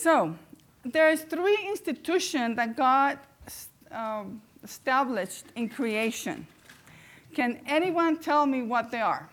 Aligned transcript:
So, 0.00 0.34
there's 0.82 1.20
three 1.24 1.58
institutions 1.68 2.56
that 2.56 2.74
God 2.74 3.18
um, 3.92 4.40
established 4.64 5.44
in 5.54 5.68
creation. 5.68 6.46
Can 7.34 7.60
anyone 7.66 8.16
tell 8.16 8.46
me 8.46 8.62
what 8.62 8.90
they 8.90 9.02
are? 9.02 9.28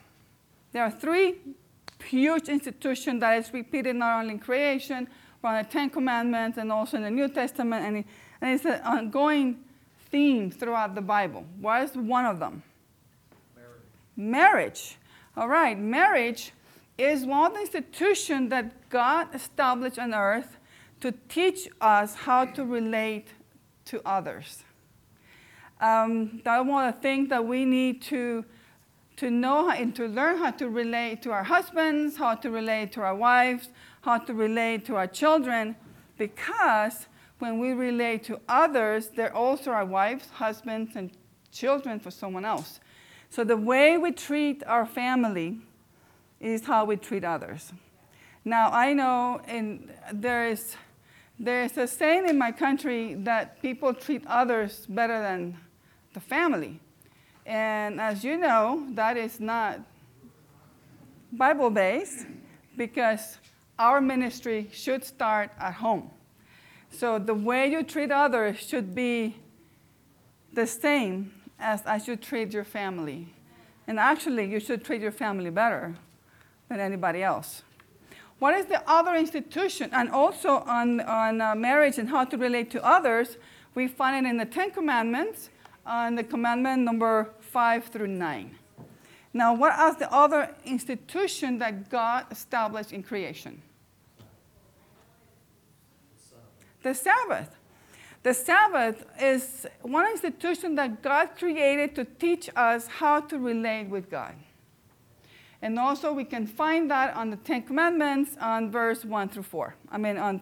There 0.74 0.84
are 0.84 0.92
three 0.92 1.36
huge 2.04 2.50
institutions 2.50 3.22
that 3.22 3.38
is 3.38 3.54
repeated 3.54 3.96
not 3.96 4.20
only 4.20 4.34
in 4.34 4.40
creation, 4.40 5.08
but 5.42 5.56
in 5.56 5.64
the 5.64 5.70
Ten 5.72 5.90
Commandments 5.90 6.58
and 6.58 6.70
also 6.70 6.98
in 6.98 7.04
the 7.04 7.12
New 7.12 7.30
Testament, 7.30 7.86
and, 7.86 7.98
it, 8.00 8.06
and 8.42 8.52
it's 8.52 8.66
an 8.66 8.82
ongoing 8.82 9.64
theme 10.12 10.52
throughout 10.52 10.96
the 10.96 11.02
Bible. 11.02 11.46
What 11.62 11.84
is 11.84 11.96
one 11.96 12.26
of 12.26 12.40
them? 12.40 12.62
Marriage. 13.56 13.78
Marriage. 14.18 14.98
All 15.38 15.48
right, 15.48 15.80
marriage 15.80 16.52
is 16.98 17.26
one 17.26 17.52
of 17.52 17.54
the 17.54 17.62
institutions 17.62 18.50
that 18.50 18.90
God 18.90 19.34
established 19.34 19.98
on 19.98 20.14
earth 20.14 20.57
to 21.02 21.12
teach 21.30 21.68
us 21.80 22.16
how 22.16 22.46
to 22.46 22.66
relate 22.66 23.28
to 23.86 24.02
others. 24.06 24.64
Um, 25.80 26.42
that's 26.44 26.68
one 26.68 26.88
of 26.88 26.96
the 26.96 27.02
things 27.02 27.30
that 27.30 27.46
we 27.46 27.66
need 27.66 28.02
to, 28.04 28.44
to 29.18 29.30
know 29.30 29.70
and 29.70 29.96
to 29.96 30.08
learn 30.08 30.38
how 30.40 30.52
to 30.52 30.70
relate 30.70 31.22
to 31.24 31.32
our 31.32 31.44
husbands, 31.44 32.18
how 32.18 32.36
to 32.36 32.50
relate 32.50 32.92
to 32.94 33.02
our 33.02 33.16
wives, 33.16 33.70
how 34.02 34.18
to 34.18 34.34
relate 34.34 34.86
to 34.86 34.96
our 34.96 35.08
children, 35.08 35.76
because 36.18 37.08
when 37.40 37.60
we 37.60 37.74
relate 37.74 38.24
to 38.24 38.40
others, 38.50 39.10
they're 39.10 39.36
also 39.36 39.72
our 39.72 39.86
wives, 39.86 40.30
husbands, 40.32 40.96
and 40.96 41.12
children 41.52 42.00
for 42.00 42.10
someone 42.10 42.46
else. 42.46 42.80
So 43.30 43.44
the 43.44 43.58
way 43.58 43.98
we 43.98 44.12
treat 44.12 44.64
our 44.66 44.86
family 44.86 45.60
is 46.40 46.66
how 46.66 46.86
we 46.86 46.96
treat 46.96 47.24
others. 47.24 47.74
Now, 48.44 48.72
I 48.72 48.94
know 48.94 49.42
in, 49.48 49.92
there 50.12 50.48
is 50.48 50.76
there's 51.40 51.78
a 51.78 51.88
saying 51.88 52.28
in 52.28 52.38
my 52.38 52.52
country 52.52 53.14
that 53.20 53.62
people 53.62 53.94
treat 53.94 54.26
others 54.28 54.86
better 54.88 55.22
than 55.22 55.58
the 56.14 56.20
family. 56.20 56.80
And 57.46 58.02
as 58.02 58.24
you 58.24 58.38
know, 58.38 58.88
that 58.92 59.18
is 59.18 59.40
not 59.40 59.80
Bible 61.32 61.70
based 61.70 62.26
because 62.76 63.38
our 63.78 64.02
ministry 64.02 64.70
should 64.72 65.04
start 65.04 65.52
at 65.60 65.76
home. 65.76 66.10
So 66.90 67.20
the 67.20 67.34
way 67.34 67.68
you 67.68 67.84
treat 67.84 68.12
others 68.12 68.58
should 68.58 68.96
be 68.96 69.36
the 70.54 70.66
same 70.66 71.32
as, 71.60 71.84
as 71.86 72.08
you 72.08 72.16
treat 72.16 72.54
your 72.54 72.64
family. 72.64 73.28
And 73.86 74.00
actually, 74.00 74.46
you 74.46 74.60
should 74.60 74.84
treat 74.84 75.02
your 75.02 75.12
family 75.12 75.50
better 75.50 75.96
than 76.70 76.80
anybody 76.80 77.24
else. 77.24 77.64
What 78.40 78.54
is 78.56 78.66
the 78.68 78.88
other 78.88 79.16
institution? 79.16 79.90
And 79.94 80.10
also 80.10 80.60
on, 80.60 81.02
on 81.02 81.42
uh, 81.42 81.56
marriage 81.56 81.98
and 81.98 82.10
how 82.10 82.26
to 82.26 82.38
relate 82.38 82.70
to 82.72 82.86
others, 82.86 83.38
we 83.74 83.88
find 83.88 84.26
it 84.26 84.30
in 84.30 84.38
the 84.38 84.46
Ten 84.46 84.72
Commandments, 84.72 85.50
on 85.86 86.16
the 86.16 86.24
commandment 86.24 86.84
number 86.84 87.32
five 87.40 87.86
through 87.86 88.08
nine. 88.08 88.56
Now, 89.34 89.54
what 89.54 89.74
are 89.74 89.94
the 89.94 90.12
other 90.12 90.54
institution 90.66 91.60
that 91.60 91.90
God 91.90 92.26
established 92.32 92.92
in 92.92 93.04
creation? 93.04 93.62
The 96.84 96.94
Sabbath. 96.94 97.56
The 98.24 98.34
Sabbath 98.34 99.06
is 99.22 99.66
one 99.82 100.10
institution 100.10 100.76
that 100.76 101.02
God 101.02 101.30
created 101.38 101.96
to 101.96 102.06
teach 102.06 102.50
us 102.56 102.88
how 102.88 103.22
to 103.22 103.38
relate 103.40 103.88
with 103.90 104.10
God. 104.10 104.34
And 105.62 105.80
also, 105.80 106.14
we 106.14 106.24
can 106.24 106.46
find 106.46 106.90
that 106.92 107.16
on 107.16 107.32
the 107.32 107.38
Ten 107.38 107.64
Commandments 107.64 108.38
on 108.40 108.72
verse 108.72 109.04
1 109.04 109.30
through 109.30 109.44
4. 109.44 109.76
I 109.92 109.98
mean, 109.98 110.18
on, 110.18 110.42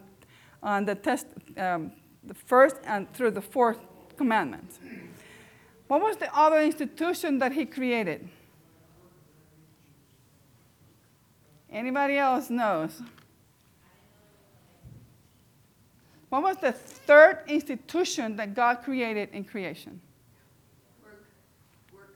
on 0.62 0.84
the, 0.84 0.94
test, 0.94 1.26
um, 1.56 1.92
the 2.24 2.34
first 2.34 2.76
and 2.84 3.10
through 3.14 3.30
the 3.30 3.40
fourth 3.40 3.78
commandment. 4.16 4.78
What 5.88 6.02
was 6.02 6.16
the 6.16 6.34
other 6.36 6.60
institution 6.60 7.38
that 7.38 7.52
he 7.52 7.64
created? 7.64 8.28
Anybody 11.70 12.18
else 12.18 12.50
knows? 12.50 13.02
What 16.28 16.42
was 16.42 16.56
the 16.56 16.72
third 16.72 17.42
institution 17.46 18.36
that 18.36 18.54
God 18.54 18.82
created 18.82 19.30
in 19.32 19.44
creation? 19.44 20.00
Work. 21.02 21.24
Works. 21.92 22.12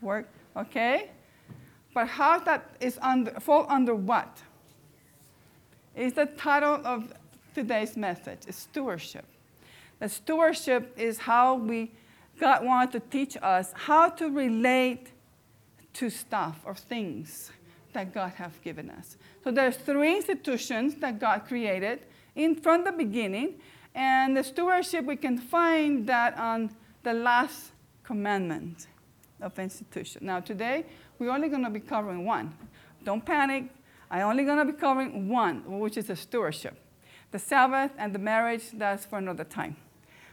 Work, 0.00 0.28
okay. 0.56 1.10
But 1.92 2.08
how 2.08 2.38
that 2.40 2.76
is 2.80 2.98
under, 3.02 3.32
fall 3.40 3.66
under 3.68 3.94
what? 3.94 4.38
Is 5.96 6.12
the 6.12 6.26
title 6.26 6.80
of 6.84 7.12
today's 7.54 7.96
message. 7.96 8.38
It's 8.46 8.58
stewardship. 8.58 9.24
The 9.98 10.08
stewardship 10.08 10.94
is 10.96 11.18
how 11.18 11.56
we, 11.56 11.90
God 12.38 12.64
wanted 12.64 12.92
to 12.92 13.00
teach 13.00 13.36
us 13.42 13.72
how 13.74 14.08
to 14.10 14.30
relate 14.30 15.08
to 15.94 16.08
stuff 16.08 16.60
or 16.64 16.74
things 16.74 17.50
that 17.92 18.14
God 18.14 18.32
has 18.36 18.52
given 18.62 18.88
us. 18.90 19.16
So 19.42 19.50
there's 19.50 19.76
three 19.76 20.16
institutions 20.16 20.94
that 20.96 21.18
God 21.18 21.40
created 21.46 22.06
in 22.36 22.54
from 22.54 22.84
the 22.84 22.92
beginning, 22.92 23.54
and 23.94 24.36
the 24.36 24.44
stewardship 24.44 25.04
we 25.04 25.16
can 25.16 25.36
find 25.36 26.06
that 26.06 26.38
on 26.38 26.70
the 27.02 27.12
last 27.12 27.72
commandment 28.04 28.86
of 29.40 29.58
institution. 29.58 30.26
Now 30.26 30.40
today 30.40 30.86
we're 31.20 31.30
only 31.30 31.48
going 31.48 31.62
to 31.62 31.70
be 31.70 31.80
covering 31.80 32.24
one. 32.24 32.54
Don't 33.04 33.24
panic. 33.24 33.64
I'm 34.10 34.22
only 34.22 34.44
going 34.44 34.58
to 34.58 34.72
be 34.72 34.76
covering 34.76 35.28
one, 35.28 35.78
which 35.78 35.96
is 35.96 36.06
the 36.06 36.16
stewardship. 36.16 36.76
The 37.30 37.38
Sabbath 37.38 37.92
and 37.98 38.12
the 38.14 38.18
marriage, 38.18 38.70
that's 38.72 39.04
for 39.04 39.18
another 39.18 39.44
time. 39.44 39.76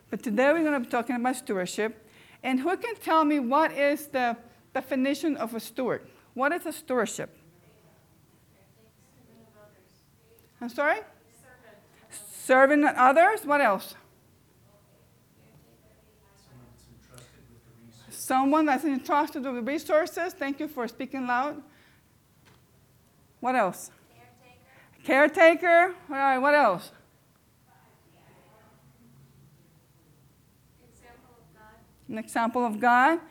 But 0.10 0.24
today 0.24 0.52
we're 0.54 0.64
going 0.64 0.74
to 0.74 0.80
be 0.80 0.90
talking 0.90 1.18
about 1.18 1.36
stewardship. 1.36 2.08
And 2.42 2.62
who 2.62 2.76
can 2.78 2.96
tell 2.96 3.26
me 3.26 3.40
what 3.40 3.72
is 3.74 4.08
the 4.08 4.38
definition 4.74 5.36
of 5.38 5.54
a 5.54 5.60
steward? 5.60 6.08
What 6.34 6.54
is 6.54 6.66
a 6.66 6.72
stewardship? 6.72 7.36
I'm 10.62 10.70
sorry? 10.70 11.00
Serving 12.10 12.86
others. 12.86 13.46
What 13.46 13.62
else? 13.62 13.96
Someone 18.28 18.66
that's 18.66 18.84
entrusted 18.84 19.46
with 19.46 19.66
resources. 19.66 20.34
Thank 20.34 20.60
you 20.60 20.68
for 20.68 20.86
speaking 20.90 21.26
loud. 21.28 21.64
What 23.40 23.56
else? 23.56 23.90
Caretaker. 25.06 25.56
Caretaker. 25.56 25.96
All 26.10 26.18
right, 26.18 26.38
what 26.38 26.54
else? 26.54 26.92
Example. 30.92 31.36
An 32.10 32.18
example 32.18 32.66
of 32.66 32.82
God. 32.82 33.22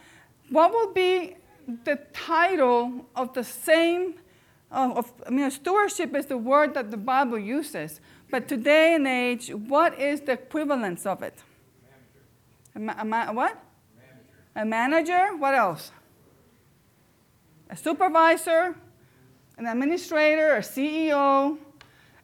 What 0.49 0.73
will 0.73 0.95
be 0.95 1.37
the 1.85 1.97
title 2.15 3.05
of 3.15 3.35
the 3.35 3.45
same? 3.45 4.15
of, 4.71 5.12
I 5.27 5.31
mean, 5.31 5.51
stewardship 5.51 6.15
is 6.15 6.25
the 6.25 6.39
word 6.39 6.73
that 6.73 6.91
the 6.91 6.97
Bible 6.97 7.39
uses. 7.39 8.01
But 8.31 8.49
today 8.49 8.95
and 8.95 9.06
age, 9.06 9.51
what 9.51 10.01
is 10.01 10.23
the 10.23 10.33
equivalence 10.33 11.05
of 11.05 11.23
it? 11.23 11.35
What? 12.73 13.62
A 14.56 14.65
manager, 14.65 15.37
what 15.37 15.55
else? 15.55 15.93
A 17.69 17.77
supervisor, 17.77 18.75
an 19.59 19.67
administrator, 19.67 20.56
a 20.56 20.61
CEO. 20.61 21.59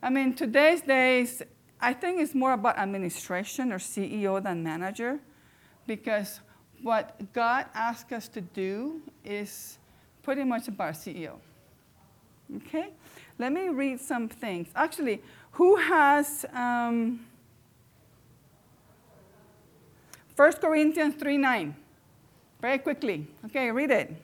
I 0.03 0.09
mean, 0.09 0.35
today's 0.35 0.81
days, 0.81 1.43
I 1.79 1.93
think 1.93 2.21
it's 2.21 2.35
more 2.35 2.55
about 2.55 2.79
administration 2.79 3.71
or 3.71 3.79
CEO 3.79 4.43
than 4.43 4.63
manager 4.63 5.21
because 5.87 6.41
what 6.81 7.33
God 7.35 7.67
asks 7.75 8.11
us 8.13 8.29
to 8.29 8.41
do 8.41 9.03
is 9.25 9.79
pretty 10.23 10.45
much 10.45 10.69
about 10.69 10.95
CEO. 10.95 11.35
Okay? 12.57 12.91
Let 13.39 13.53
me 13.53 13.69
read 13.69 14.01
some 14.01 14.29
things. 14.29 14.69
Actually, 14.75 15.23
who 15.53 15.77
has 15.77 16.47
um, 16.55 17.27
1 20.35 20.53
Corinthians 20.55 21.15
3 21.17 21.37
9? 21.37 21.77
Very 22.63 22.79
quickly. 22.79 23.27
Okay, 23.47 23.73
read 23.73 23.91
it. 23.91 24.15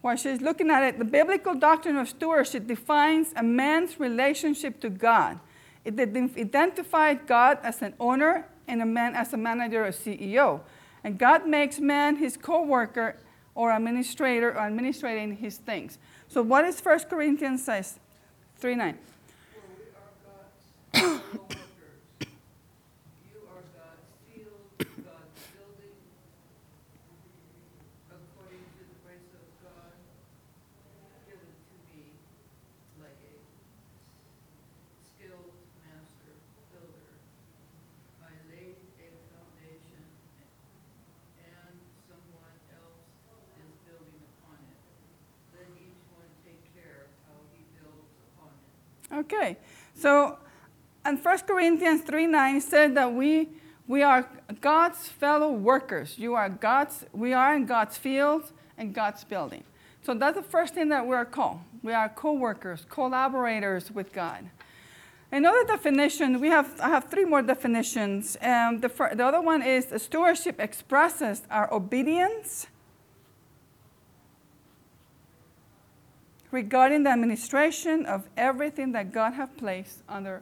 While 0.00 0.16
she's 0.16 0.42
looking 0.42 0.68
at 0.68 0.82
it, 0.82 0.98
the 0.98 1.04
biblical 1.04 1.54
doctrine 1.54 1.96
of 1.96 2.08
stewardship 2.08 2.66
defines 2.66 3.32
a 3.36 3.42
man's 3.42 3.98
relationship 3.98 4.80
to 4.80 4.90
God. 4.90 5.38
It 5.84 5.98
identifies 5.98 7.18
God 7.26 7.58
as 7.62 7.80
an 7.80 7.94
owner 8.00 8.46
and 8.66 8.82
a 8.82 8.86
man 8.86 9.14
as 9.14 9.32
a 9.32 9.36
manager 9.36 9.86
or 9.86 9.92
CEO. 9.92 10.60
And 11.04 11.16
God 11.16 11.46
makes 11.46 11.78
man 11.78 12.16
his 12.16 12.36
co-worker 12.36 13.16
or 13.54 13.70
administrator 13.70 14.50
or 14.50 14.66
administrating 14.66 15.36
his 15.36 15.58
things. 15.58 15.98
So 16.28 16.42
what 16.42 16.62
does 16.62 16.80
1 16.80 16.98
Corinthians 17.08 17.64
says? 17.64 18.00
3 18.58 18.74
9. 18.74 18.98
Okay, 49.34 49.56
so 49.94 50.38
and 51.04 51.22
1 51.22 51.38
Corinthians 51.40 52.00
3 52.02 52.26
9 52.26 52.60
said 52.60 52.94
that 52.96 53.12
we, 53.12 53.48
we 53.86 54.02
are 54.02 54.28
God's 54.60 55.08
fellow 55.08 55.52
workers. 55.52 56.18
You 56.18 56.34
are 56.34 56.48
God's, 56.48 57.04
we 57.12 57.34
are 57.34 57.54
in 57.54 57.66
God's 57.66 57.98
field 57.98 58.52
and 58.78 58.94
God's 58.94 59.22
building. 59.22 59.64
So 60.02 60.14
that's 60.14 60.36
the 60.36 60.42
first 60.42 60.74
thing 60.74 60.88
that 60.88 61.06
we 61.06 61.14
are 61.14 61.24
called. 61.24 61.60
We 61.82 61.92
are 61.92 62.08
co-workers, 62.08 62.86
collaborators 62.88 63.90
with 63.90 64.12
God. 64.12 64.48
Another 65.30 65.64
definition, 65.64 66.40
we 66.40 66.48
have, 66.48 66.78
I 66.80 66.88
have 66.88 67.10
three 67.10 67.24
more 67.24 67.42
definitions. 67.42 68.36
Um, 68.40 68.80
the, 68.80 68.88
fir- 68.88 69.14
the 69.14 69.26
other 69.26 69.40
one 69.40 69.62
is 69.62 69.92
stewardship 69.96 70.60
expresses 70.60 71.42
our 71.50 71.72
obedience 71.72 72.66
regarding 76.54 77.02
the 77.02 77.10
administration 77.10 78.06
of 78.06 78.28
everything 78.36 78.92
that 78.92 79.12
God 79.12 79.32
has 79.32 79.48
placed 79.56 80.02
under 80.08 80.40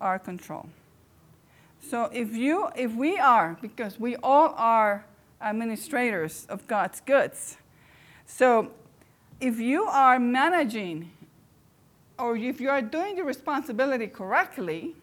our 0.00 0.18
control. 0.18 0.66
So 1.86 2.06
if 2.14 2.34
you 2.34 2.68
if 2.74 2.92
we 2.94 3.18
are 3.18 3.58
because 3.60 4.00
we 4.00 4.16
all 4.16 4.54
are 4.56 5.04
administrators 5.42 6.46
of 6.48 6.66
God's 6.66 7.00
goods. 7.00 7.58
So 8.24 8.70
if 9.38 9.60
you 9.60 9.84
are 9.84 10.18
managing 10.18 11.10
or 12.18 12.36
if 12.36 12.58
you 12.58 12.70
are 12.70 12.80
doing 12.80 13.18
your 13.18 13.26
responsibility 13.26 14.06
correctly, 14.06 14.94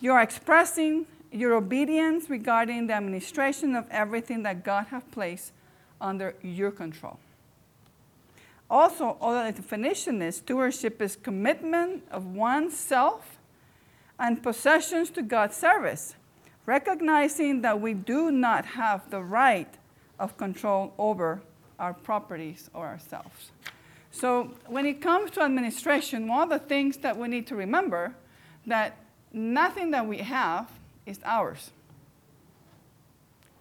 you 0.00 0.12
are 0.12 0.22
expressing 0.22 1.06
your 1.30 1.52
obedience 1.54 2.30
regarding 2.30 2.86
the 2.86 2.94
administration 2.94 3.76
of 3.76 3.84
everything 3.90 4.44
that 4.44 4.64
God 4.64 4.86
has 4.86 5.02
placed 5.10 5.52
under 6.00 6.34
your 6.42 6.70
control. 6.70 7.18
Also, 8.68 9.16
other 9.20 9.52
definition 9.52 10.20
is 10.22 10.36
stewardship 10.36 11.00
is 11.00 11.16
commitment 11.16 12.02
of 12.10 12.26
oneself 12.26 13.38
and 14.18 14.42
possessions 14.42 15.10
to 15.10 15.22
God's 15.22 15.56
service, 15.56 16.14
recognizing 16.64 17.62
that 17.62 17.80
we 17.80 17.94
do 17.94 18.30
not 18.30 18.64
have 18.64 19.08
the 19.10 19.22
right 19.22 19.72
of 20.18 20.36
control 20.36 20.92
over 20.98 21.40
our 21.78 21.94
properties 21.94 22.70
or 22.74 22.86
ourselves. 22.86 23.50
So 24.10 24.54
when 24.66 24.86
it 24.86 25.00
comes 25.00 25.30
to 25.32 25.42
administration, 25.42 26.26
one 26.26 26.44
of 26.44 26.48
the 26.48 26.66
things 26.66 26.96
that 26.98 27.16
we 27.16 27.28
need 27.28 27.46
to 27.48 27.54
remember 27.54 28.14
that 28.66 28.96
nothing 29.32 29.90
that 29.90 30.06
we 30.06 30.18
have 30.18 30.70
is 31.04 31.20
ours. 31.24 31.70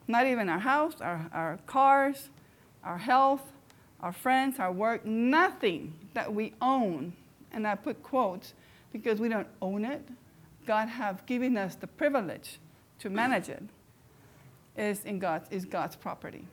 Not 0.08 0.25
even 0.28 0.50
our 0.50 0.60
house, 0.60 0.96
our, 1.01 1.30
our 1.34 1.60
cars, 1.68 2.30
our 2.84 2.98
health, 2.98 3.42
our 4.06 4.13
friends, 4.13 4.60
our 4.60 4.72
work, 4.72 5.04
nothing 5.04 5.92
that 6.13 6.31
we 6.31 6.54
own, 6.62 7.12
and 7.52 7.68
I 7.68 7.74
put 7.74 8.04
quotes 8.04 8.54
because 8.94 9.19
we 9.19 9.30
don't 9.30 9.48
own 9.63 9.84
it. 9.84 10.07
God 10.68 10.88
have 10.90 11.25
given 11.25 11.57
us 11.57 11.74
the 11.74 11.88
privilege 11.88 12.60
to 13.00 13.10
manage 13.10 13.50
it, 13.50 13.63
is 14.78 15.04
in 15.06 15.18
God's, 15.18 15.50
is 15.50 15.66
God's 15.66 15.96
property. 15.96 16.46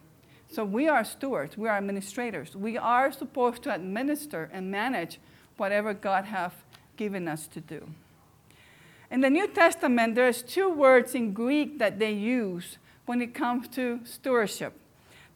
So 0.50 0.64
we 0.64 0.88
are 0.88 1.04
stewards, 1.04 1.58
we 1.58 1.68
are 1.68 1.76
administrators. 1.76 2.56
We 2.56 2.78
are 2.78 3.12
supposed 3.12 3.62
to 3.64 3.74
administer 3.74 4.48
and 4.50 4.70
manage 4.70 5.18
whatever 5.58 5.92
God 5.92 6.24
have 6.24 6.54
given 6.96 7.28
us 7.28 7.46
to 7.48 7.60
do. 7.60 7.86
In 9.10 9.20
the 9.20 9.28
New 9.28 9.46
Testament, 9.46 10.14
there's 10.14 10.40
two 10.40 10.70
words 10.70 11.14
in 11.14 11.34
Greek 11.34 11.78
that 11.80 11.98
they 11.98 12.12
use 12.12 12.78
when 13.04 13.20
it 13.20 13.34
comes 13.34 13.68
to 13.68 14.00
stewardship. 14.04 14.72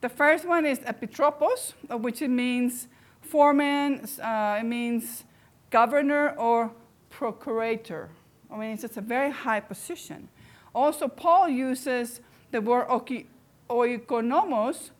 The 0.00 0.08
first 0.08 0.44
one 0.46 0.66
is 0.66 0.80
epitropos, 0.80 1.72
which 2.00 2.20
it 2.20 2.28
means 2.28 2.88
foreman, 3.22 4.06
uh, 4.22 4.58
it 4.60 4.64
means 4.64 5.24
governor 5.70 6.30
or 6.36 6.70
procurator. 7.10 8.10
I 8.50 8.56
mean, 8.56 8.70
it's 8.72 8.82
just 8.82 8.96
a 8.96 9.00
very 9.00 9.30
high 9.30 9.60
position. 9.60 10.28
Also, 10.74 11.08
Paul 11.08 11.48
uses 11.48 12.20
the 12.50 12.60
word 12.60 12.86
oikonomos 13.68 14.90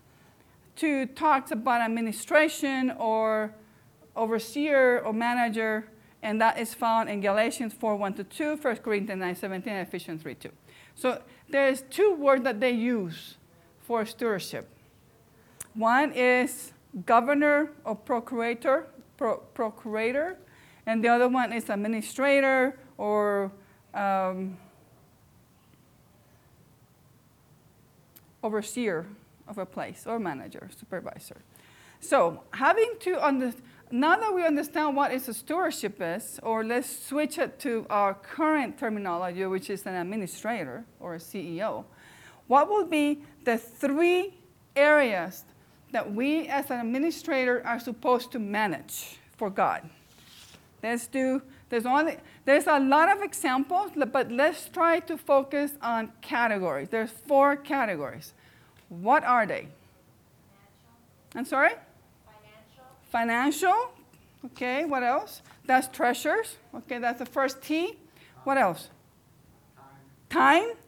to 0.76 1.06
talk 1.06 1.50
about 1.50 1.81
administration 1.82 2.93
or 2.98 3.52
overseer 4.14 5.00
or 5.00 5.12
manager, 5.12 5.88
and 6.22 6.40
that 6.40 6.58
is 6.58 6.75
found 6.75 7.08
in 7.08 7.20
Galatians 7.20 7.75
4 7.75 7.96
1 7.96 8.14
to 8.14 8.25
2, 8.25 8.56
1 8.56 8.76
Corinthians 8.76 9.20
9 9.20 9.37
17, 9.37 9.72
and 9.72 9.87
Ephesians 9.87 10.22
3 10.22 10.34
2. 10.34 10.50
So 10.94 11.22
there's 11.48 11.82
two 11.82 12.14
words 12.14 12.43
that 12.44 12.60
they 12.60 12.72
use 12.72 13.37
for 13.82 14.04
stewardship. 14.06 14.69
One 15.76 16.12
is 16.12 16.73
governor 17.05 17.70
or 17.84 17.94
procurator, 17.94 18.87
pro, 19.19 19.37
procurator, 19.52 20.38
and 20.87 21.05
the 21.05 21.08
other 21.08 21.28
one 21.28 21.52
is 21.52 21.69
administrator 21.69 22.78
or 22.96 23.52
um, 23.93 24.56
overseer 28.43 29.06
of 29.46 29.58
a 29.58 29.67
place 29.67 30.05
or 30.06 30.19
manager, 30.19 30.70
supervisor. 30.75 31.43
So, 32.00 32.43
having 32.52 32.93
to 33.00 33.22
understand, 33.22 33.62
now 33.90 34.17
that 34.17 34.34
we 34.34 34.46
understand 34.46 34.96
what 34.96 35.12
is 35.12 35.29
a 35.29 35.34
stewardship 35.34 35.99
is, 36.00 36.40
or 36.43 36.64
let's 36.64 37.06
switch 37.06 37.37
it 37.37 37.58
to 37.61 37.84
our 37.90 38.14
current 38.14 38.79
terminology, 38.79 39.44
which 39.44 39.69
is 39.69 39.84
an 39.84 39.94
administrator 39.94 40.84
or 41.00 41.17
a 41.17 41.19
CEO, 41.19 41.84
what 42.46 42.70
will 42.70 42.87
be 42.87 43.22
the 43.44 43.58
three 43.58 44.38
areas 44.75 45.44
that 45.96 46.12
we 46.12 46.46
as 46.48 46.70
an 46.70 46.78
administrator 46.78 47.66
are 47.66 47.81
supposed 47.81 48.31
to 48.31 48.38
manage 48.38 49.19
for 49.38 49.48
God? 49.48 49.81
Let's 50.82 51.06
do, 51.06 51.40
there's, 51.70 51.87
only, 51.87 52.19
there's 52.44 52.66
a 52.66 52.78
lot 52.78 53.08
of 53.08 53.22
examples, 53.22 53.93
but 54.12 54.31
let's 54.31 54.69
try 54.69 55.00
to 55.00 55.16
focus 55.16 55.72
on 55.81 56.12
categories. 56.20 56.90
There's 56.90 57.08
four 57.10 57.56
categories. 57.56 58.34
What 58.90 59.25
are 59.25 59.46
they? 59.46 59.69
Financial. 61.32 61.38
I'm 61.38 61.46
sorry? 61.46 61.75
Financial. 63.10 63.70
Financial. 63.70 63.93
Okay, 64.44 64.84
what 64.84 65.02
else? 65.02 65.40
That's 65.64 65.88
treasures. 65.88 66.56
Okay, 66.74 66.98
that's 66.98 67.20
the 67.20 67.26
first 67.26 67.62
T. 67.62 67.96
What 68.44 68.58
else? 68.58 68.91
Time. 70.29 70.62
Talents. 70.62 70.85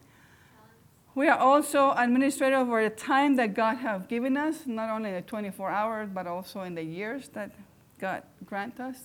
We 1.19 1.27
are 1.27 1.37
also 1.37 1.91
administrative 1.97 2.59
over 2.59 2.81
the 2.81 2.95
time 2.95 3.35
that 3.35 3.53
God 3.53 3.79
has 3.79 4.03
given 4.07 4.37
us, 4.37 4.65
not 4.65 4.89
only 4.89 5.11
the 5.11 5.21
24 5.21 5.69
hours, 5.69 6.09
but 6.13 6.27
also 6.27 6.61
in 6.61 6.75
the 6.75 6.81
years 6.81 7.27
that 7.33 7.51
God 7.99 8.23
grant 8.45 8.79
us. 8.79 9.03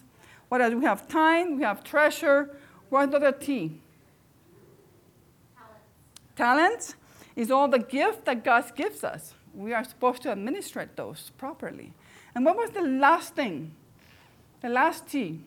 What 0.49 0.61
else? 0.61 0.75
We 0.75 0.85
have 0.85 1.09
time, 1.09 1.57
we 1.57 1.65
have 1.65 1.83
treasure. 1.83 2.57
What's 2.89 3.11
the 3.11 3.17
other 3.17 3.33
T? 3.33 3.81
Talent. 5.57 5.81
Talents 6.37 6.95
is 7.35 7.51
all 7.51 7.67
the 7.67 7.81
gift 7.81 8.27
that 8.27 8.45
God 8.45 8.65
gives 8.77 9.03
us. 9.03 9.35
We 9.53 9.73
are 9.73 9.83
supposed 9.83 10.23
to 10.23 10.31
administrate 10.31 10.95
those 10.95 11.33
properly. 11.37 11.95
And 12.33 12.45
what 12.45 12.57
was 12.57 12.71
the 12.71 12.83
last 12.83 13.35
thing? 13.35 13.73
The 14.61 14.69
last 14.69 15.09
T. 15.09 15.41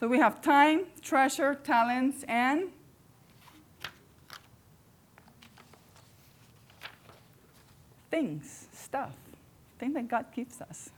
So 0.00 0.08
we 0.08 0.18
have 0.18 0.42
time, 0.42 0.86
treasure, 1.02 1.54
talents, 1.54 2.24
and 2.28 2.68
things, 8.10 8.68
stuff, 8.72 9.12
things 9.78 9.94
that 9.94 10.08
God 10.08 10.26
gives 10.34 10.60
us. 10.60 10.90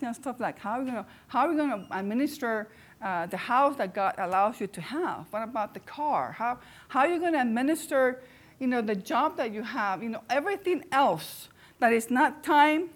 You 0.00 0.08
know, 0.08 0.12
stuff 0.12 0.40
like 0.40 0.58
how 0.58 0.72
are 0.72 0.80
we 0.80 0.86
gonna 0.86 1.06
how 1.28 1.46
are 1.46 1.50
we 1.50 1.56
gonna 1.56 1.86
administer 1.90 2.68
uh, 3.00 3.26
the 3.26 3.36
house 3.36 3.76
that 3.76 3.94
God 3.94 4.14
allows 4.18 4.60
you 4.60 4.66
to 4.66 4.80
have? 4.80 5.26
What 5.30 5.42
about 5.42 5.74
the 5.74 5.80
car? 5.80 6.32
How 6.32 6.58
how 6.88 7.00
are 7.00 7.08
you 7.08 7.20
gonna 7.20 7.40
administer, 7.40 8.20
you 8.58 8.66
know, 8.66 8.80
the 8.80 8.96
job 8.96 9.36
that 9.36 9.52
you 9.52 9.62
have? 9.62 10.02
You 10.02 10.08
know, 10.08 10.22
everything 10.28 10.84
else 10.90 11.48
that 11.78 11.92
is 11.92 12.10
not 12.10 12.42
time, 12.42 12.90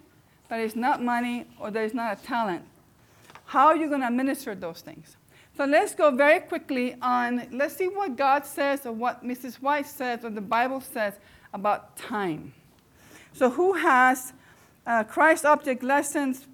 that 0.49 0.59
is 0.59 0.75
not 0.75 1.01
money, 1.01 1.45
or 1.59 1.71
that 1.71 1.83
is 1.83 1.93
not 1.93 2.19
a 2.19 2.23
talent. 2.23 2.65
How 3.49 3.67
are 3.67 3.75
you 3.75 3.89
gonna 3.89 4.07
administer 4.07 4.55
those 4.55 4.81
things? 4.81 5.17
So 5.57 5.65
let's 5.65 5.93
go 5.93 6.11
very 6.11 6.39
quickly 6.39 6.95
on. 7.01 7.47
Let's 7.51 7.75
see 7.75 7.87
what 7.87 8.15
God 8.15 8.45
says 8.45 8.85
or 8.85 8.93
what 8.93 9.23
Mrs. 9.23 9.55
White 9.55 9.87
says 9.87 10.23
or 10.23 10.29
the 10.29 10.41
Bible 10.41 10.81
says 10.81 11.13
about 11.53 11.97
time. 11.97 12.53
So 13.33 13.49
who 13.49 13.73
has 13.73 14.33
uh, 14.85 15.03
Christ 15.03 15.45
Object 15.45 15.83
Lessons, 15.83 16.47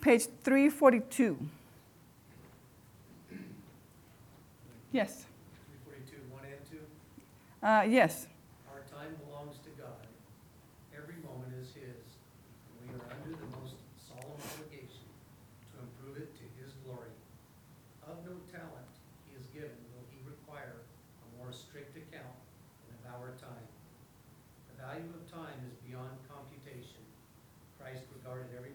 page 0.00 0.26
342? 0.44 1.38
Yes. 4.96 5.28
342, 5.84 6.16
1 6.32 6.40
and 6.48 6.62
2. 6.72 6.80
Uh, 7.60 7.84
yes. 7.84 8.32
Our 8.72 8.80
time 8.88 9.12
belongs 9.28 9.60
to 9.60 9.70
God. 9.76 10.00
Every 10.96 11.20
moment 11.20 11.52
is 11.60 11.68
His. 11.76 12.00
And 12.00 12.74
we 12.80 12.96
are 12.96 13.04
under 13.12 13.36
the 13.36 13.50
most 13.60 13.76
solemn 14.00 14.40
obligation 14.40 15.04
to 15.68 15.84
improve 15.84 16.16
it 16.24 16.32
to 16.40 16.44
His 16.56 16.72
glory. 16.80 17.12
Of 18.08 18.24
no 18.24 18.40
talent 18.48 18.88
He 19.28 19.36
is 19.36 19.44
given 19.52 19.76
will 19.92 20.08
He 20.08 20.24
require 20.24 20.80
a 20.80 21.26
more 21.36 21.52
strict 21.52 21.92
account 21.92 22.40
than 22.88 22.96
of 22.96 23.20
our 23.20 23.36
time. 23.36 23.68
The 24.72 24.80
value 24.80 25.12
of 25.12 25.28
time 25.28 25.60
is 25.68 25.76
beyond 25.84 26.16
computation. 26.24 27.04
Christ 27.76 28.08
regarded 28.16 28.48
every 28.56 28.72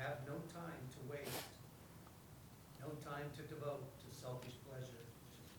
have 0.00 0.24
no 0.24 0.40
time 0.48 0.80
to 0.96 1.00
waste, 1.12 1.44
no 2.80 2.88
time 3.04 3.28
to 3.36 3.42
devote 3.52 3.84
to 4.00 4.08
selfish 4.10 4.56
pleasure, 4.64 5.04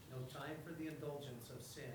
no 0.10 0.18
time 0.28 0.58
for 0.66 0.74
the 0.82 0.90
indulgence 0.90 1.54
of 1.54 1.62
sin. 1.62 1.94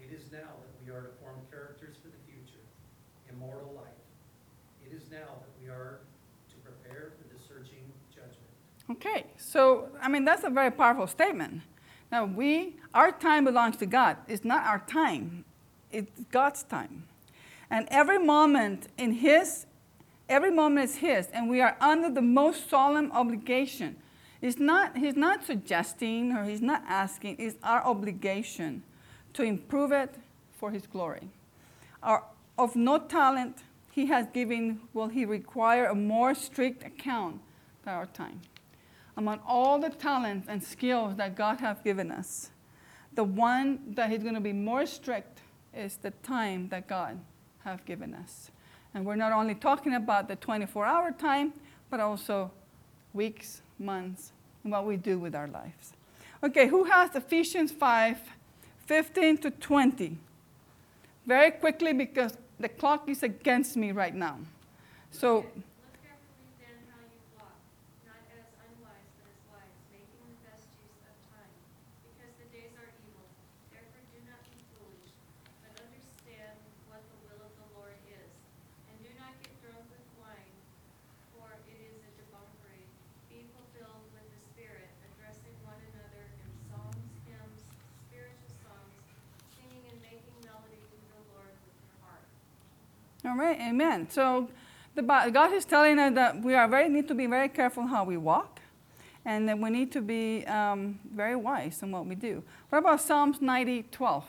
It 0.00 0.08
is 0.10 0.21
now 0.32 0.38
that 0.64 0.72
we 0.84 0.90
are 0.90 1.02
to 1.02 1.12
form 1.20 1.36
characters 1.50 1.96
for 2.02 2.08
the 2.08 2.16
future, 2.26 2.64
immortal 3.30 3.74
life. 3.76 4.00
It 4.84 4.96
is 4.96 5.10
now 5.10 5.28
that 5.28 5.52
we 5.60 5.68
are 5.68 6.00
to 6.48 6.56
prepare 6.64 7.12
for 7.18 7.28
the 7.28 7.38
searching 7.38 7.84
judgment. 8.10 8.40
Okay, 8.90 9.26
so 9.36 9.88
I 10.00 10.08
mean 10.08 10.24
that's 10.24 10.42
a 10.42 10.50
very 10.50 10.70
powerful 10.70 11.06
statement. 11.06 11.60
Now 12.10 12.24
we, 12.24 12.76
our 12.94 13.12
time 13.12 13.44
belongs 13.44 13.76
to 13.76 13.86
God. 13.86 14.16
It's 14.26 14.44
not 14.44 14.64
our 14.66 14.80
time; 14.80 15.44
it's 15.92 16.10
God's 16.30 16.62
time, 16.62 17.04
and 17.70 17.86
every 17.90 18.18
moment 18.18 18.88
in 18.96 19.12
His, 19.12 19.66
every 20.30 20.50
moment 20.50 20.90
is 20.90 20.96
His, 20.96 21.28
and 21.28 21.50
we 21.50 21.60
are 21.60 21.76
under 21.78 22.10
the 22.10 22.22
most 22.22 22.70
solemn 22.70 23.12
obligation. 23.12 23.96
It's 24.40 24.58
not. 24.58 24.96
He's 24.96 25.14
not 25.14 25.44
suggesting 25.44 26.32
or 26.32 26.44
He's 26.44 26.62
not 26.62 26.82
asking. 26.88 27.36
It's 27.38 27.56
our 27.62 27.84
obligation 27.84 28.82
to 29.34 29.42
improve 29.42 29.92
it 29.92 30.14
for 30.52 30.70
His 30.70 30.86
glory. 30.86 31.28
Our, 32.02 32.24
of 32.58 32.76
no 32.76 32.98
talent 32.98 33.58
He 33.90 34.06
has 34.06 34.26
given, 34.32 34.80
will 34.92 35.08
He 35.08 35.24
require 35.24 35.86
a 35.86 35.94
more 35.94 36.34
strict 36.34 36.84
account 36.84 37.40
than 37.84 37.94
our 37.94 38.06
time 38.06 38.40
among 39.16 39.40
all 39.46 39.78
the 39.78 39.90
talents 39.90 40.48
and 40.48 40.62
skills 40.62 41.16
that 41.16 41.36
God 41.36 41.60
has 41.60 41.76
given 41.82 42.10
us, 42.10 42.50
the 43.14 43.24
one 43.24 43.94
that 43.94 44.10
He's 44.10 44.22
going 44.22 44.34
to 44.34 44.40
be 44.40 44.52
more 44.52 44.86
strict 44.86 45.40
is 45.74 45.96
the 45.96 46.10
time 46.22 46.68
that 46.68 46.88
God 46.88 47.18
has 47.64 47.80
given 47.84 48.14
us. 48.14 48.50
And 48.94 49.04
we're 49.04 49.16
not 49.16 49.32
only 49.32 49.54
talking 49.54 49.94
about 49.94 50.28
the 50.28 50.36
24 50.36 50.84
hour 50.84 51.12
time, 51.12 51.52
but 51.90 52.00
also 52.00 52.50
weeks, 53.12 53.62
months, 53.78 54.32
and 54.64 54.72
what 54.72 54.86
we 54.86 54.96
do 54.96 55.18
with 55.18 55.34
our 55.34 55.48
lives. 55.48 55.92
Okay, 56.42 56.66
who 56.68 56.84
has 56.84 57.14
Ephesians 57.14 57.70
5 57.70 58.18
15 58.86 59.38
to 59.38 59.50
20? 59.50 60.16
Very 61.26 61.50
quickly, 61.52 61.92
because 61.92 62.36
the 62.58 62.68
clock 62.68 63.08
is 63.08 63.22
against 63.22 63.76
me 63.76 63.92
right 63.92 64.14
now. 64.14 64.38
So, 65.10 65.36
Look 65.36 65.94
carefully 66.02 66.50
then 66.58 66.76
how 66.90 67.02
you 67.04 67.20
walk, 67.38 67.58
not 68.08 68.22
as 68.32 68.46
unwise, 68.58 69.10
but 69.20 69.28
as 69.30 69.38
wise, 69.52 69.76
making 69.92 70.18
the 70.26 70.38
best 70.48 70.66
use 70.82 71.02
of 71.06 71.14
time, 71.30 71.52
because 72.06 72.32
the 72.42 72.48
days 72.50 72.72
are 72.80 72.90
evil. 73.06 73.26
Therefore 73.70 74.02
do 74.10 74.18
not 74.26 74.42
be 74.50 74.62
foolish, 74.74 75.14
but 75.62 75.72
understand 75.78 76.56
what 76.90 77.02
the 77.06 77.18
will 77.28 77.42
of 77.44 77.52
the 77.54 77.68
Lord 77.76 77.98
is. 78.08 78.30
And 78.90 78.94
do 79.04 79.10
not 79.20 79.36
get 79.44 79.52
drunk 79.62 79.84
with 79.94 80.06
wine, 80.18 80.56
for 81.36 81.54
it 81.70 81.78
is 81.78 81.98
a 82.02 82.10
debauchery. 82.18 82.86
Be 83.30 83.46
fulfilled 83.54 84.06
with 84.16 84.26
the 84.26 84.40
Spirit, 84.54 84.90
addressing 85.12 85.54
one 85.62 85.78
another 85.92 86.24
in 86.40 86.50
psalms, 86.66 87.04
hymns, 87.28 87.62
spiritual 88.08 88.54
songs, 88.64 88.96
singing 89.60 89.84
and 89.92 89.98
making 90.00 90.36
melody 90.46 90.80
to 90.80 90.96
the 91.12 91.20
Lord 91.36 91.52
with 91.52 91.76
your 91.84 91.96
heart. 92.00 92.24
All 93.32 93.38
right, 93.38 93.58
amen. 93.62 94.10
So 94.10 94.50
the, 94.94 95.00
God 95.00 95.54
is 95.54 95.64
telling 95.64 95.98
us 95.98 96.14
that 96.16 96.42
we 96.42 96.54
are 96.54 96.68
very 96.68 96.90
need 96.90 97.08
to 97.08 97.14
be 97.14 97.24
very 97.24 97.48
careful 97.48 97.86
how 97.86 98.04
we 98.04 98.18
walk, 98.18 98.60
and 99.24 99.48
that 99.48 99.58
we 99.58 99.70
need 99.70 99.90
to 99.92 100.02
be 100.02 100.44
um, 100.44 101.00
very 101.14 101.34
wise 101.34 101.82
in 101.82 101.92
what 101.92 102.04
we 102.04 102.14
do. 102.14 102.42
What 102.68 102.80
about 102.80 103.00
Psalms 103.00 103.40
90, 103.40 103.84
12? 103.84 104.24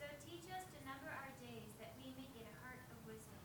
So 0.00 0.06
teach 0.24 0.40
us 0.50 0.64
to 0.72 0.88
number 0.88 1.10
our 1.12 1.28
days 1.42 1.68
that 1.78 1.92
we 1.98 2.14
may 2.16 2.28
get 2.32 2.46
a 2.46 2.56
heart 2.64 2.80
of 2.90 2.96
wisdom. 3.06 3.36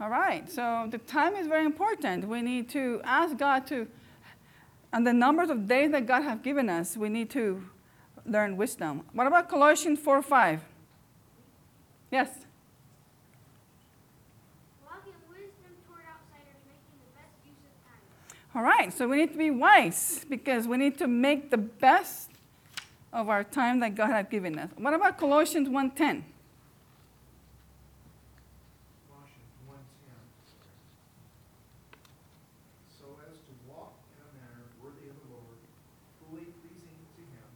All 0.00 0.08
right, 0.08 0.48
so 0.48 0.86
the 0.88 0.98
time 0.98 1.34
is 1.34 1.48
very 1.48 1.66
important. 1.66 2.28
We 2.28 2.42
need 2.42 2.68
to 2.68 3.00
ask 3.02 3.36
God 3.36 3.66
to, 3.66 3.88
and 4.92 5.04
the 5.04 5.12
numbers 5.12 5.50
of 5.50 5.66
days 5.66 5.90
that 5.90 6.06
God 6.06 6.22
has 6.22 6.38
given 6.38 6.70
us, 6.70 6.96
we 6.96 7.08
need 7.08 7.28
to 7.30 7.60
learn 8.28 8.56
wisdom. 8.56 9.02
What 9.12 9.26
about 9.26 9.48
Colossians 9.48 9.98
4, 9.98 10.22
5? 10.22 10.64
Yes. 12.10 12.28
Walk 14.84 15.02
in 15.06 15.12
wisdom 15.28 15.72
toward 15.86 16.04
outsiders, 16.04 16.60
making 16.66 16.98
the 17.00 17.10
best 17.14 17.34
use 17.44 17.62
of 17.64 17.74
time. 17.84 18.02
All 18.54 18.62
right, 18.62 18.92
so 18.92 19.06
we 19.08 19.16
need 19.18 19.32
to 19.32 19.38
be 19.38 19.50
wise 19.50 20.24
because 20.28 20.66
we 20.66 20.76
need 20.76 20.96
to 20.98 21.06
make 21.06 21.50
the 21.50 21.58
best 21.58 22.30
of 23.12 23.28
our 23.28 23.42
time 23.44 23.80
that 23.80 23.94
God 23.94 24.10
has 24.10 24.26
given 24.30 24.58
us. 24.58 24.70
What 24.76 24.94
about 24.94 25.16
Colossians 25.18 25.68
1:10? 25.68 25.72
Colossians 25.72 26.24
one 29.64 29.80
ten. 30.04 30.20
So 32.92 33.16
as 33.24 33.40
to 33.48 33.52
walk 33.64 33.96
in 34.12 34.20
a 34.20 34.30
manner 34.36 34.68
worthy 34.76 35.08
of 35.08 35.16
the 35.24 35.28
Lord, 35.32 35.56
fully 36.20 36.52
pleasing 36.60 37.00
to 37.16 37.22
him, 37.32 37.48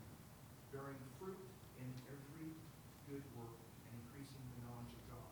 bearing 0.72 0.96
fruit 1.20 1.36
in 1.76 1.88
every 2.08 2.56
good 3.12 3.24
work, 3.36 3.52
and 3.92 3.92
increasing 4.00 4.40
the 4.56 4.64
knowledge 4.64 4.96
of 4.96 5.04
God. 5.12 5.28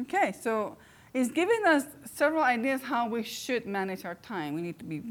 Okay, 0.00 0.32
so 0.32 0.76
it's 1.12 1.30
giving 1.30 1.64
us 1.66 1.84
several 2.04 2.42
ideas 2.42 2.82
how 2.82 3.08
we 3.08 3.22
should 3.22 3.66
manage 3.66 4.04
our 4.04 4.16
time. 4.16 4.54
We 4.54 4.62
need 4.62 4.78
to 4.78 4.84
be 4.84 5.02